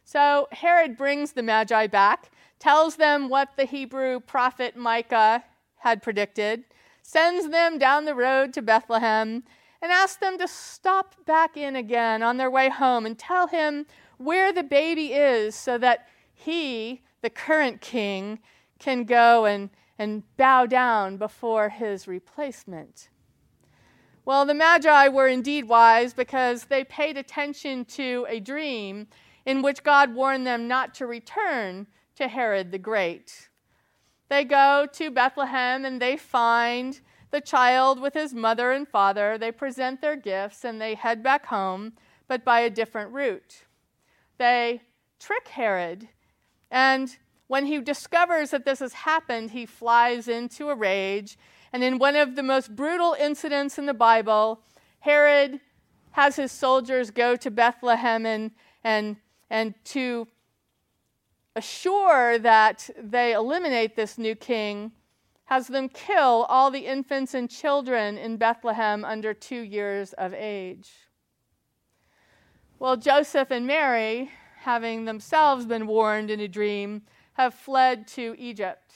So 0.03 0.47
Herod 0.51 0.97
brings 0.97 1.31
the 1.31 1.43
Magi 1.43 1.87
back 1.87 2.31
tells 2.61 2.95
them 2.97 3.27
what 3.27 3.49
the 3.57 3.65
Hebrew 3.65 4.19
prophet 4.19 4.75
Micah 4.77 5.43
had 5.77 6.03
predicted, 6.03 6.63
sends 7.01 7.49
them 7.49 7.79
down 7.79 8.05
the 8.05 8.13
road 8.13 8.53
to 8.53 8.61
Bethlehem, 8.61 9.43
and 9.81 9.91
asks 9.91 10.17
them 10.17 10.37
to 10.37 10.47
stop 10.47 11.15
back 11.25 11.57
in 11.57 11.75
again 11.75 12.21
on 12.21 12.37
their 12.37 12.51
way 12.51 12.69
home 12.69 13.03
and 13.03 13.17
tell 13.17 13.47
him 13.47 13.87
where 14.17 14.53
the 14.53 14.61
baby 14.61 15.11
is 15.11 15.55
so 15.55 15.79
that 15.79 16.07
he, 16.31 17.01
the 17.23 17.31
current 17.31 17.81
king, 17.81 18.37
can 18.77 19.05
go 19.05 19.45
and, 19.45 19.71
and 20.01 20.23
bow 20.35 20.65
down 20.65 21.15
before 21.15 21.69
his 21.69 22.07
replacement. 22.07 23.09
Well, 24.25 24.47
the 24.47 24.55
Magi 24.55 25.09
were 25.09 25.27
indeed 25.27 25.67
wise 25.67 26.15
because 26.15 26.63
they 26.63 26.83
paid 26.83 27.17
attention 27.17 27.85
to 27.85 28.25
a 28.27 28.39
dream 28.39 29.05
in 29.45 29.61
which 29.61 29.83
God 29.83 30.15
warned 30.15 30.47
them 30.47 30.67
not 30.67 30.95
to 30.95 31.05
return 31.05 31.85
to 32.15 32.27
Herod 32.27 32.71
the 32.71 32.79
Great. 32.79 33.49
They 34.27 34.43
go 34.43 34.87
to 34.91 35.11
Bethlehem 35.11 35.85
and 35.85 36.01
they 36.01 36.17
find 36.17 36.99
the 37.29 37.39
child 37.39 38.01
with 38.01 38.15
his 38.15 38.33
mother 38.33 38.71
and 38.71 38.87
father. 38.87 39.37
They 39.37 39.51
present 39.51 40.01
their 40.01 40.15
gifts 40.15 40.65
and 40.65 40.81
they 40.81 40.95
head 40.95 41.21
back 41.21 41.45
home, 41.45 41.93
but 42.27 42.43
by 42.43 42.61
a 42.61 42.71
different 42.71 43.11
route. 43.11 43.65
They 44.39 44.81
trick 45.19 45.49
Herod, 45.49 46.07
and 46.71 47.15
when 47.51 47.65
he 47.65 47.81
discovers 47.81 48.51
that 48.51 48.63
this 48.63 48.79
has 48.79 48.93
happened, 48.93 49.51
he 49.51 49.65
flies 49.65 50.29
into 50.29 50.69
a 50.69 50.73
rage. 50.73 51.37
And 51.73 51.83
in 51.83 51.99
one 51.99 52.15
of 52.15 52.37
the 52.37 52.43
most 52.43 52.77
brutal 52.77 53.13
incidents 53.19 53.77
in 53.77 53.87
the 53.87 53.93
Bible, 53.93 54.61
Herod 55.01 55.59
has 56.11 56.37
his 56.37 56.53
soldiers 56.53 57.11
go 57.11 57.35
to 57.35 57.51
Bethlehem 57.51 58.25
and, 58.25 58.51
and, 58.85 59.17
and 59.49 59.73
to 59.83 60.29
assure 61.57 62.39
that 62.39 62.89
they 62.97 63.33
eliminate 63.33 63.97
this 63.97 64.17
new 64.17 64.33
king, 64.33 64.93
has 65.43 65.67
them 65.67 65.89
kill 65.89 66.45
all 66.47 66.71
the 66.71 66.85
infants 66.87 67.33
and 67.33 67.49
children 67.49 68.17
in 68.17 68.37
Bethlehem 68.37 69.03
under 69.03 69.33
two 69.33 69.59
years 69.59 70.13
of 70.13 70.33
age. 70.33 70.89
Well, 72.79 72.95
Joseph 72.95 73.51
and 73.51 73.67
Mary, 73.67 74.31
having 74.61 75.03
themselves 75.03 75.65
been 75.65 75.85
warned 75.85 76.31
in 76.31 76.39
a 76.39 76.47
dream, 76.47 77.01
have 77.33 77.53
fled 77.53 78.07
to 78.09 78.35
Egypt. 78.37 78.91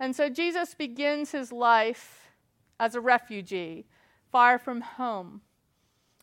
And 0.00 0.14
so 0.14 0.28
Jesus 0.28 0.74
begins 0.74 1.32
his 1.32 1.52
life 1.52 2.30
as 2.78 2.94
a 2.94 3.00
refugee, 3.00 3.86
far 4.30 4.58
from 4.58 4.80
home. 4.80 5.40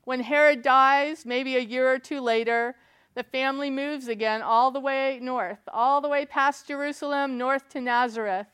When 0.03 0.21
Herod 0.21 0.61
dies, 0.61 1.25
maybe 1.25 1.55
a 1.55 1.59
year 1.59 1.91
or 1.91 1.99
two 1.99 2.21
later, 2.21 2.75
the 3.15 3.23
family 3.23 3.69
moves 3.69 4.07
again 4.07 4.41
all 4.41 4.71
the 4.71 4.79
way 4.79 5.19
north, 5.21 5.59
all 5.71 6.01
the 6.01 6.09
way 6.09 6.25
past 6.25 6.67
Jerusalem, 6.67 7.37
north 7.37 7.69
to 7.69 7.81
Nazareth, 7.81 8.47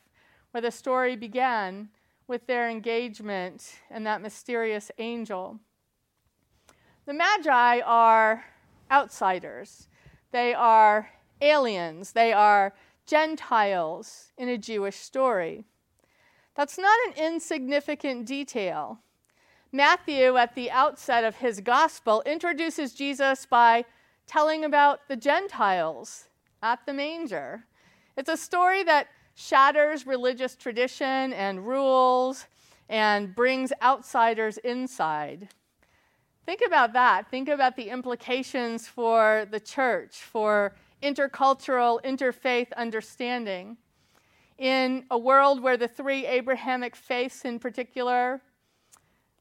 where 0.52 0.60
the 0.60 0.70
story 0.70 1.16
began 1.16 1.88
with 2.26 2.46
their 2.46 2.70
engagement 2.70 3.80
and 3.90 4.06
that 4.06 4.22
mysterious 4.22 4.90
angel. 4.98 5.58
The 7.06 7.12
Magi 7.12 7.80
are 7.80 8.44
outsiders, 8.90 9.88
they 10.30 10.54
are 10.54 11.10
aliens, 11.42 12.12
they 12.12 12.32
are 12.32 12.72
Gentiles 13.06 14.32
in 14.38 14.48
a 14.48 14.56
Jewish 14.56 14.96
story. 14.96 15.64
That's 16.54 16.78
not 16.78 16.98
an 17.06 17.24
insignificant 17.24 18.26
detail. 18.26 19.00
Matthew, 19.72 20.36
at 20.36 20.54
the 20.54 20.70
outset 20.70 21.24
of 21.24 21.36
his 21.36 21.60
gospel, 21.60 22.22
introduces 22.26 22.94
Jesus 22.94 23.46
by 23.46 23.84
telling 24.26 24.64
about 24.64 25.00
the 25.08 25.16
Gentiles 25.16 26.28
at 26.62 26.84
the 26.86 26.92
manger. 26.92 27.64
It's 28.16 28.28
a 28.28 28.36
story 28.36 28.84
that 28.84 29.08
shatters 29.34 30.06
religious 30.06 30.54
tradition 30.54 31.32
and 31.32 31.66
rules 31.66 32.46
and 32.88 33.34
brings 33.34 33.72
outsiders 33.82 34.58
inside. 34.58 35.48
Think 36.44 36.60
about 36.66 36.92
that. 36.92 37.30
Think 37.30 37.48
about 37.48 37.76
the 37.76 37.88
implications 37.88 38.86
for 38.86 39.46
the 39.50 39.60
church, 39.60 40.16
for 40.16 40.74
intercultural, 41.02 42.02
interfaith 42.04 42.72
understanding. 42.76 43.76
In 44.58 45.04
a 45.10 45.18
world 45.18 45.62
where 45.62 45.76
the 45.76 45.88
three 45.88 46.26
Abrahamic 46.26 46.94
faiths, 46.94 47.44
in 47.44 47.58
particular, 47.58 48.40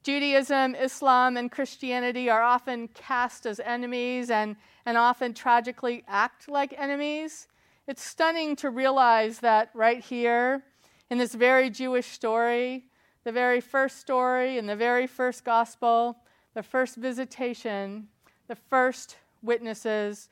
Judaism, 0.04 0.74
Islam, 0.74 1.38
and 1.38 1.52
Christianity, 1.52 2.30
are 2.30 2.42
often 2.42 2.88
cast 2.88 3.46
as 3.46 3.60
enemies 3.60 4.32
and, 4.32 4.56
and 4.86 4.98
often 4.98 5.34
tragically 5.34 6.04
act 6.08 6.50
like 6.50 6.74
enemies, 6.76 7.48
it's 7.88 8.04
stunning 8.04 8.56
to 8.58 8.70
realize 8.70 9.40
that 9.40 9.70
right 9.74 10.04
here, 10.04 10.64
in 11.10 11.18
this 11.18 11.36
very 11.36 11.70
Jewish 11.70 12.08
story, 12.08 12.86
the 13.24 13.32
very 13.32 13.62
first 13.62 14.00
story, 14.00 14.58
in 14.58 14.66
the 14.66 14.76
very 14.76 15.06
first 15.06 15.44
gospel, 15.44 16.18
the 16.54 16.64
first 16.64 16.96
visitation, 16.96 18.08
the 18.48 18.56
first 18.56 19.18
witnesses 19.44 20.30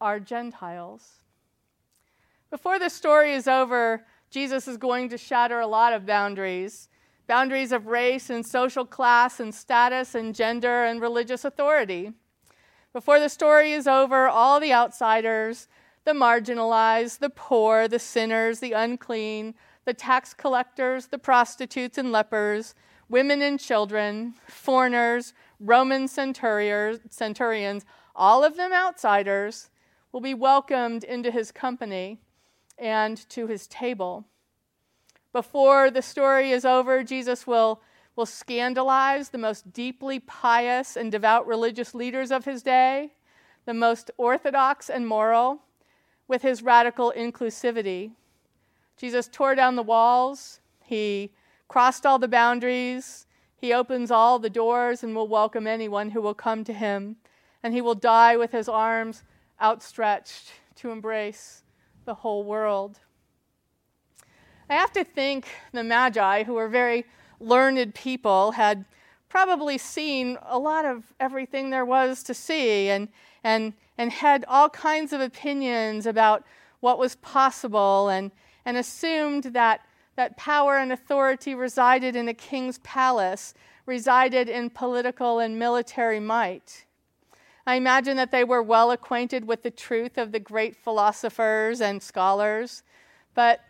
are 0.00 0.20
Gentiles. 0.20 1.20
Before 2.50 2.78
the 2.78 2.88
story 2.88 3.34
is 3.34 3.46
over, 3.46 4.04
Jesus 4.30 4.66
is 4.66 4.76
going 4.76 5.08
to 5.10 5.18
shatter 5.18 5.60
a 5.60 5.66
lot 5.66 5.92
of 5.92 6.06
boundaries 6.06 6.88
boundaries 7.30 7.70
of 7.70 7.86
race 7.86 8.28
and 8.28 8.44
social 8.44 8.84
class 8.84 9.38
and 9.38 9.54
status 9.54 10.16
and 10.16 10.34
gender 10.34 10.82
and 10.82 11.00
religious 11.00 11.44
authority. 11.44 12.12
Before 12.92 13.20
the 13.20 13.28
story 13.28 13.70
is 13.70 13.86
over, 13.86 14.26
all 14.26 14.58
the 14.58 14.72
outsiders, 14.72 15.68
the 16.04 16.10
marginalized, 16.10 17.20
the 17.20 17.30
poor, 17.30 17.86
the 17.86 18.00
sinners, 18.00 18.58
the 18.58 18.72
unclean, 18.72 19.54
the 19.84 19.94
tax 19.94 20.34
collectors, 20.34 21.06
the 21.06 21.18
prostitutes 21.18 21.98
and 21.98 22.10
lepers, 22.10 22.74
women 23.08 23.42
and 23.42 23.60
children, 23.60 24.34
foreigners, 24.48 25.32
Roman 25.60 26.08
centurions, 26.08 27.84
all 28.16 28.42
of 28.42 28.56
them 28.56 28.72
outsiders, 28.72 29.70
will 30.12 30.20
be 30.20 30.34
welcomed 30.34 31.04
into 31.04 31.30
his 31.30 31.52
company 31.52 32.18
and 32.78 33.28
to 33.28 33.46
his 33.46 33.66
table. 33.66 34.26
Before 35.32 35.90
the 35.90 36.02
story 36.02 36.50
is 36.50 36.64
over, 36.64 37.04
Jesus 37.04 37.46
will, 37.46 37.80
will 38.16 38.26
scandalize 38.26 39.28
the 39.28 39.38
most 39.38 39.72
deeply 39.72 40.18
pious 40.18 40.96
and 40.96 41.12
devout 41.12 41.46
religious 41.46 41.94
leaders 41.94 42.32
of 42.32 42.44
his 42.44 42.62
day, 42.62 43.12
the 43.66 43.74
most 43.74 44.10
orthodox 44.16 44.90
and 44.90 45.06
moral, 45.06 45.62
with 46.26 46.42
his 46.42 46.62
radical 46.62 47.12
inclusivity. 47.16 48.12
Jesus 48.96 49.28
tore 49.30 49.54
down 49.54 49.76
the 49.76 49.82
walls, 49.82 50.60
he 50.82 51.32
crossed 51.68 52.04
all 52.04 52.18
the 52.18 52.28
boundaries, 52.28 53.26
he 53.60 53.74
opens 53.74 54.10
all 54.10 54.38
the 54.38 54.50
doors 54.50 55.02
and 55.02 55.14
will 55.14 55.28
welcome 55.28 55.66
anyone 55.66 56.10
who 56.10 56.22
will 56.22 56.34
come 56.34 56.64
to 56.64 56.72
him. 56.72 57.16
And 57.62 57.74
he 57.74 57.82
will 57.82 57.94
die 57.94 58.38
with 58.38 58.52
his 58.52 58.70
arms 58.70 59.22
outstretched 59.60 60.52
to 60.76 60.90
embrace 60.90 61.62
the 62.04 62.14
whole 62.14 62.44
world. 62.44 62.98
I 64.68 64.74
have 64.74 64.92
to 64.92 65.04
think 65.04 65.48
the 65.72 65.84
Magi, 65.84 66.44
who 66.44 66.54
were 66.54 66.68
very 66.68 67.04
learned 67.40 67.94
people, 67.94 68.52
had 68.52 68.84
probably 69.28 69.78
seen 69.78 70.38
a 70.42 70.58
lot 70.58 70.84
of 70.84 71.04
everything 71.18 71.70
there 71.70 71.84
was 71.84 72.22
to 72.24 72.34
see 72.34 72.88
and, 72.88 73.08
and, 73.44 73.72
and 73.98 74.10
had 74.10 74.44
all 74.48 74.68
kinds 74.68 75.12
of 75.12 75.20
opinions 75.20 76.06
about 76.06 76.44
what 76.80 76.98
was 76.98 77.16
possible 77.16 78.08
and, 78.08 78.30
and 78.64 78.76
assumed 78.76 79.44
that 79.44 79.82
that 80.16 80.36
power 80.36 80.76
and 80.76 80.92
authority 80.92 81.54
resided 81.54 82.14
in 82.14 82.28
a 82.28 82.34
king's 82.34 82.78
palace, 82.80 83.54
resided 83.86 84.50
in 84.50 84.68
political 84.68 85.38
and 85.38 85.58
military 85.58 86.20
might. 86.20 86.84
I 87.70 87.76
imagine 87.76 88.16
that 88.16 88.32
they 88.32 88.42
were 88.42 88.64
well 88.64 88.90
acquainted 88.90 89.46
with 89.46 89.62
the 89.62 89.70
truth 89.70 90.18
of 90.18 90.32
the 90.32 90.40
great 90.40 90.74
philosophers 90.74 91.80
and 91.80 92.02
scholars, 92.02 92.82
but 93.32 93.60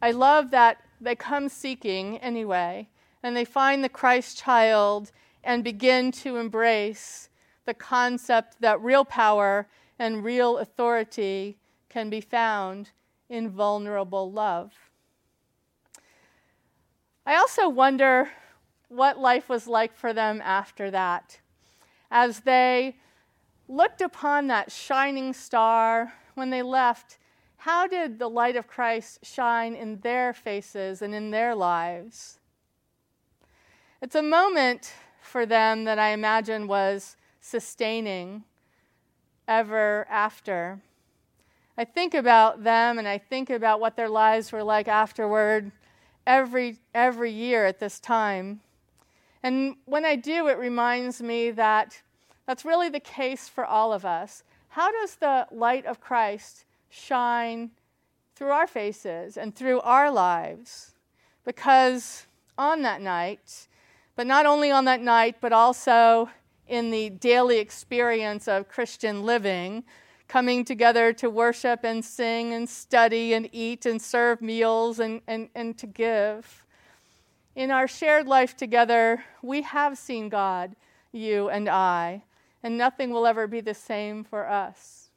I 0.00 0.12
love 0.12 0.50
that 0.52 0.78
they 0.98 1.14
come 1.14 1.50
seeking 1.50 2.16
anyway, 2.20 2.88
and 3.22 3.36
they 3.36 3.44
find 3.44 3.84
the 3.84 3.90
Christ 3.90 4.38
child 4.38 5.12
and 5.44 5.62
begin 5.62 6.10
to 6.12 6.38
embrace 6.38 7.28
the 7.66 7.74
concept 7.74 8.62
that 8.62 8.80
real 8.80 9.04
power 9.04 9.66
and 9.98 10.24
real 10.24 10.56
authority 10.56 11.58
can 11.90 12.08
be 12.08 12.22
found 12.22 12.92
in 13.28 13.50
vulnerable 13.50 14.32
love. 14.32 14.72
I 17.26 17.36
also 17.36 17.68
wonder 17.68 18.30
what 18.88 19.18
life 19.18 19.50
was 19.50 19.66
like 19.66 19.94
for 19.94 20.14
them 20.14 20.40
after 20.42 20.90
that. 20.90 21.40
As 22.10 22.40
they 22.40 22.96
looked 23.68 24.00
upon 24.00 24.46
that 24.48 24.70
shining 24.70 25.32
star 25.32 26.12
when 26.34 26.50
they 26.50 26.62
left, 26.62 27.18
how 27.56 27.86
did 27.86 28.18
the 28.18 28.28
light 28.28 28.56
of 28.56 28.66
Christ 28.66 29.20
shine 29.22 29.74
in 29.74 30.00
their 30.00 30.32
faces 30.34 31.00
and 31.00 31.14
in 31.14 31.30
their 31.30 31.54
lives? 31.54 32.38
It's 34.02 34.14
a 34.14 34.22
moment 34.22 34.92
for 35.22 35.46
them 35.46 35.84
that 35.84 35.98
I 35.98 36.10
imagine 36.10 36.68
was 36.68 37.16
sustaining 37.40 38.44
ever 39.48 40.06
after. 40.10 40.80
I 41.78 41.84
think 41.84 42.12
about 42.14 42.64
them 42.64 42.98
and 42.98 43.08
I 43.08 43.18
think 43.18 43.50
about 43.50 43.80
what 43.80 43.96
their 43.96 44.08
lives 44.08 44.52
were 44.52 44.62
like 44.62 44.88
afterward 44.88 45.72
every, 46.26 46.76
every 46.94 47.30
year 47.30 47.64
at 47.66 47.80
this 47.80 47.98
time. 47.98 48.60
And 49.42 49.76
when 49.86 50.04
I 50.04 50.16
do, 50.16 50.48
it 50.48 50.58
reminds 50.58 51.20
me 51.20 51.50
that 51.52 52.00
that's 52.46 52.64
really 52.64 52.88
the 52.88 53.00
case 53.00 53.48
for 53.48 53.64
all 53.64 53.92
of 53.92 54.04
us. 54.04 54.42
How 54.68 54.90
does 54.90 55.16
the 55.16 55.46
light 55.50 55.86
of 55.86 56.00
Christ 56.00 56.64
shine 56.90 57.70
through 58.34 58.50
our 58.50 58.66
faces 58.66 59.36
and 59.36 59.54
through 59.54 59.80
our 59.80 60.10
lives? 60.10 60.94
Because 61.44 62.26
on 62.58 62.82
that 62.82 63.00
night, 63.00 63.68
but 64.16 64.26
not 64.26 64.46
only 64.46 64.70
on 64.70 64.84
that 64.84 65.00
night, 65.00 65.36
but 65.40 65.52
also 65.52 66.28
in 66.66 66.90
the 66.90 67.10
daily 67.10 67.58
experience 67.58 68.48
of 68.48 68.68
Christian 68.68 69.22
living, 69.22 69.84
coming 70.28 70.64
together 70.64 71.12
to 71.12 71.28
worship 71.28 71.80
and 71.84 72.04
sing 72.04 72.52
and 72.52 72.68
study 72.68 73.34
and 73.34 73.48
eat 73.52 73.86
and 73.86 74.00
serve 74.00 74.40
meals 74.40 74.98
and, 74.98 75.20
and, 75.26 75.48
and 75.54 75.76
to 75.78 75.86
give. 75.86 76.64
In 77.54 77.70
our 77.70 77.86
shared 77.86 78.26
life 78.26 78.56
together, 78.56 79.24
we 79.42 79.62
have 79.62 79.98
seen 79.98 80.28
God, 80.28 80.74
you 81.12 81.48
and 81.48 81.68
I, 81.68 82.22
and 82.64 82.78
nothing 82.78 83.10
will 83.10 83.26
ever 83.26 83.46
be 83.46 83.60
the 83.60 83.74
same 83.74 84.24
for 84.24 84.48
us. 84.48 85.10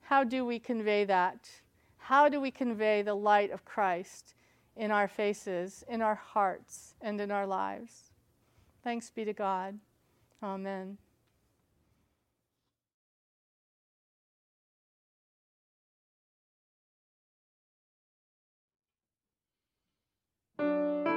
How 0.00 0.24
do 0.24 0.44
we 0.44 0.58
convey 0.58 1.04
that? 1.04 1.50
How 1.98 2.30
do 2.30 2.40
we 2.40 2.50
convey 2.50 3.02
the 3.02 3.14
light 3.14 3.50
of 3.50 3.66
Christ 3.66 4.34
in 4.74 4.90
our 4.90 5.06
faces, 5.06 5.84
in 5.86 6.00
our 6.00 6.14
hearts, 6.14 6.94
and 7.02 7.20
in 7.20 7.30
our 7.30 7.46
lives? 7.46 8.10
Thanks 8.82 9.10
be 9.10 9.26
to 9.26 9.34
God. 9.34 9.78
Amen. 10.42 10.96
stable 20.58 21.06
on 21.06 21.09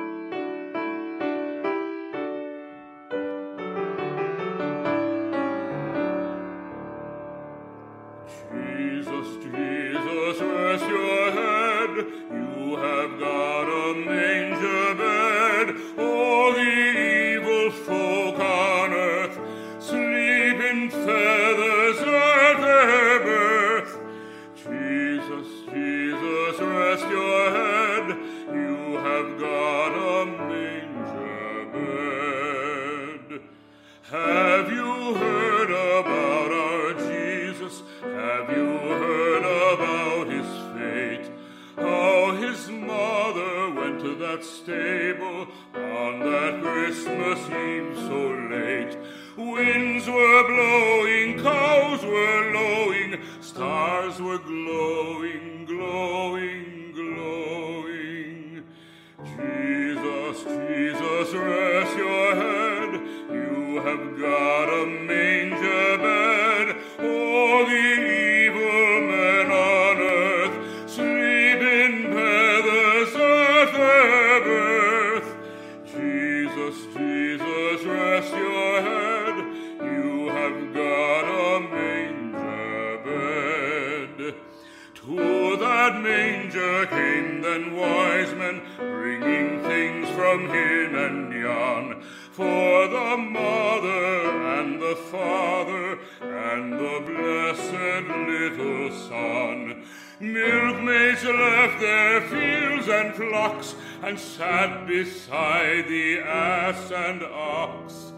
and 96.22 96.74
the 96.74 97.04
blessed 97.06 98.08
little 98.28 98.92
son. 99.10 99.84
Milkmaids 100.20 101.24
left 101.24 101.80
their 101.80 102.22
fields 102.22 102.88
and 102.88 103.16
flocks 103.16 103.76
and 104.04 104.18
sat 104.20 104.88
beside 104.88 105.88
the 105.88 106.20
ass 106.20 106.92
and 106.92 107.24
ox. 107.24 108.14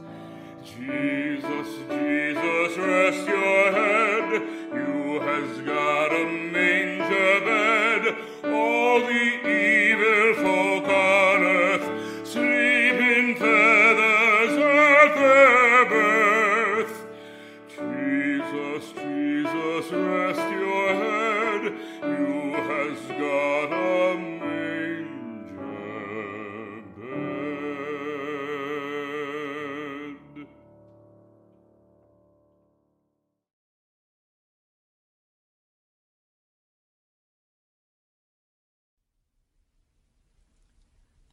Jesus, 0.64 1.68
Jesus, 1.90 2.78
rest 2.78 3.28
your 3.28 3.72
head. 3.72 4.42
You 4.74 5.20
has 5.22 5.62
got 5.62 6.14
a 6.14 6.26
manger 6.26 7.40
bed. 7.46 8.16
All 8.44 9.00
the 9.00 9.35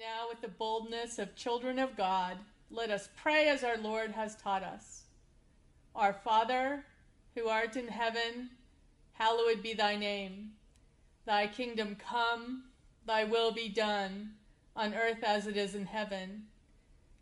Now, 0.00 0.30
with 0.30 0.40
the 0.40 0.48
boldness 0.48 1.18
of 1.18 1.36
children 1.36 1.78
of 1.78 1.94
God, 1.94 2.38
let 2.70 2.90
us 2.90 3.10
pray 3.22 3.50
as 3.50 3.62
our 3.62 3.76
Lord 3.76 4.12
has 4.12 4.34
taught 4.34 4.62
us. 4.62 5.02
Our 5.94 6.14
Father, 6.14 6.86
who 7.34 7.48
art 7.48 7.76
in 7.76 7.86
heaven, 7.86 8.48
hallowed 9.12 9.62
be 9.62 9.74
thy 9.74 9.96
name. 9.96 10.52
Thy 11.26 11.46
kingdom 11.46 11.98
come, 11.98 12.64
thy 13.06 13.24
will 13.24 13.52
be 13.52 13.68
done, 13.68 14.30
on 14.74 14.94
earth 14.94 15.22
as 15.22 15.46
it 15.46 15.58
is 15.58 15.74
in 15.74 15.84
heaven. 15.84 16.44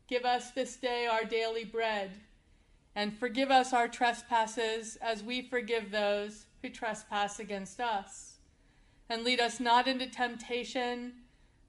Give 0.06 0.24
us 0.24 0.52
this 0.52 0.76
day 0.76 1.08
our 1.08 1.24
daily 1.24 1.64
bread, 1.64 2.12
and 2.94 3.18
forgive 3.18 3.50
us 3.50 3.72
our 3.72 3.88
trespasses 3.88 4.94
as 5.02 5.24
we 5.24 5.42
forgive 5.42 5.90
those 5.90 6.46
who 6.62 6.68
trespass 6.68 7.40
against 7.40 7.80
us. 7.80 8.36
And 9.10 9.24
lead 9.24 9.40
us 9.40 9.58
not 9.58 9.88
into 9.88 10.06
temptation, 10.06 11.14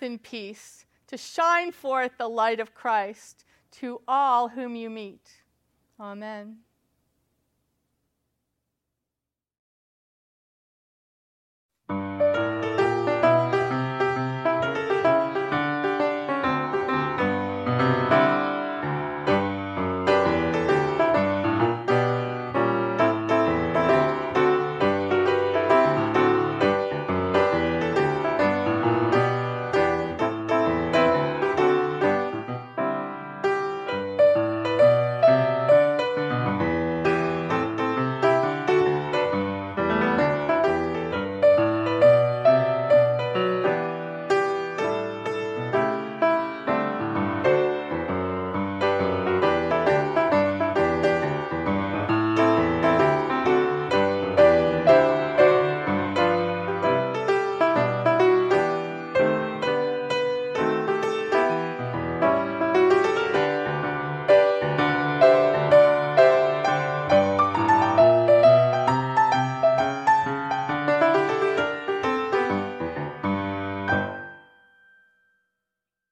In 0.00 0.18
peace 0.18 0.86
to 1.08 1.16
shine 1.18 1.72
forth 1.72 2.12
the 2.16 2.28
light 2.28 2.60
of 2.60 2.74
Christ 2.74 3.44
to 3.72 4.00
all 4.08 4.48
whom 4.48 4.74
you 4.76 4.88
meet. 4.88 5.28
Amen. 6.00 6.58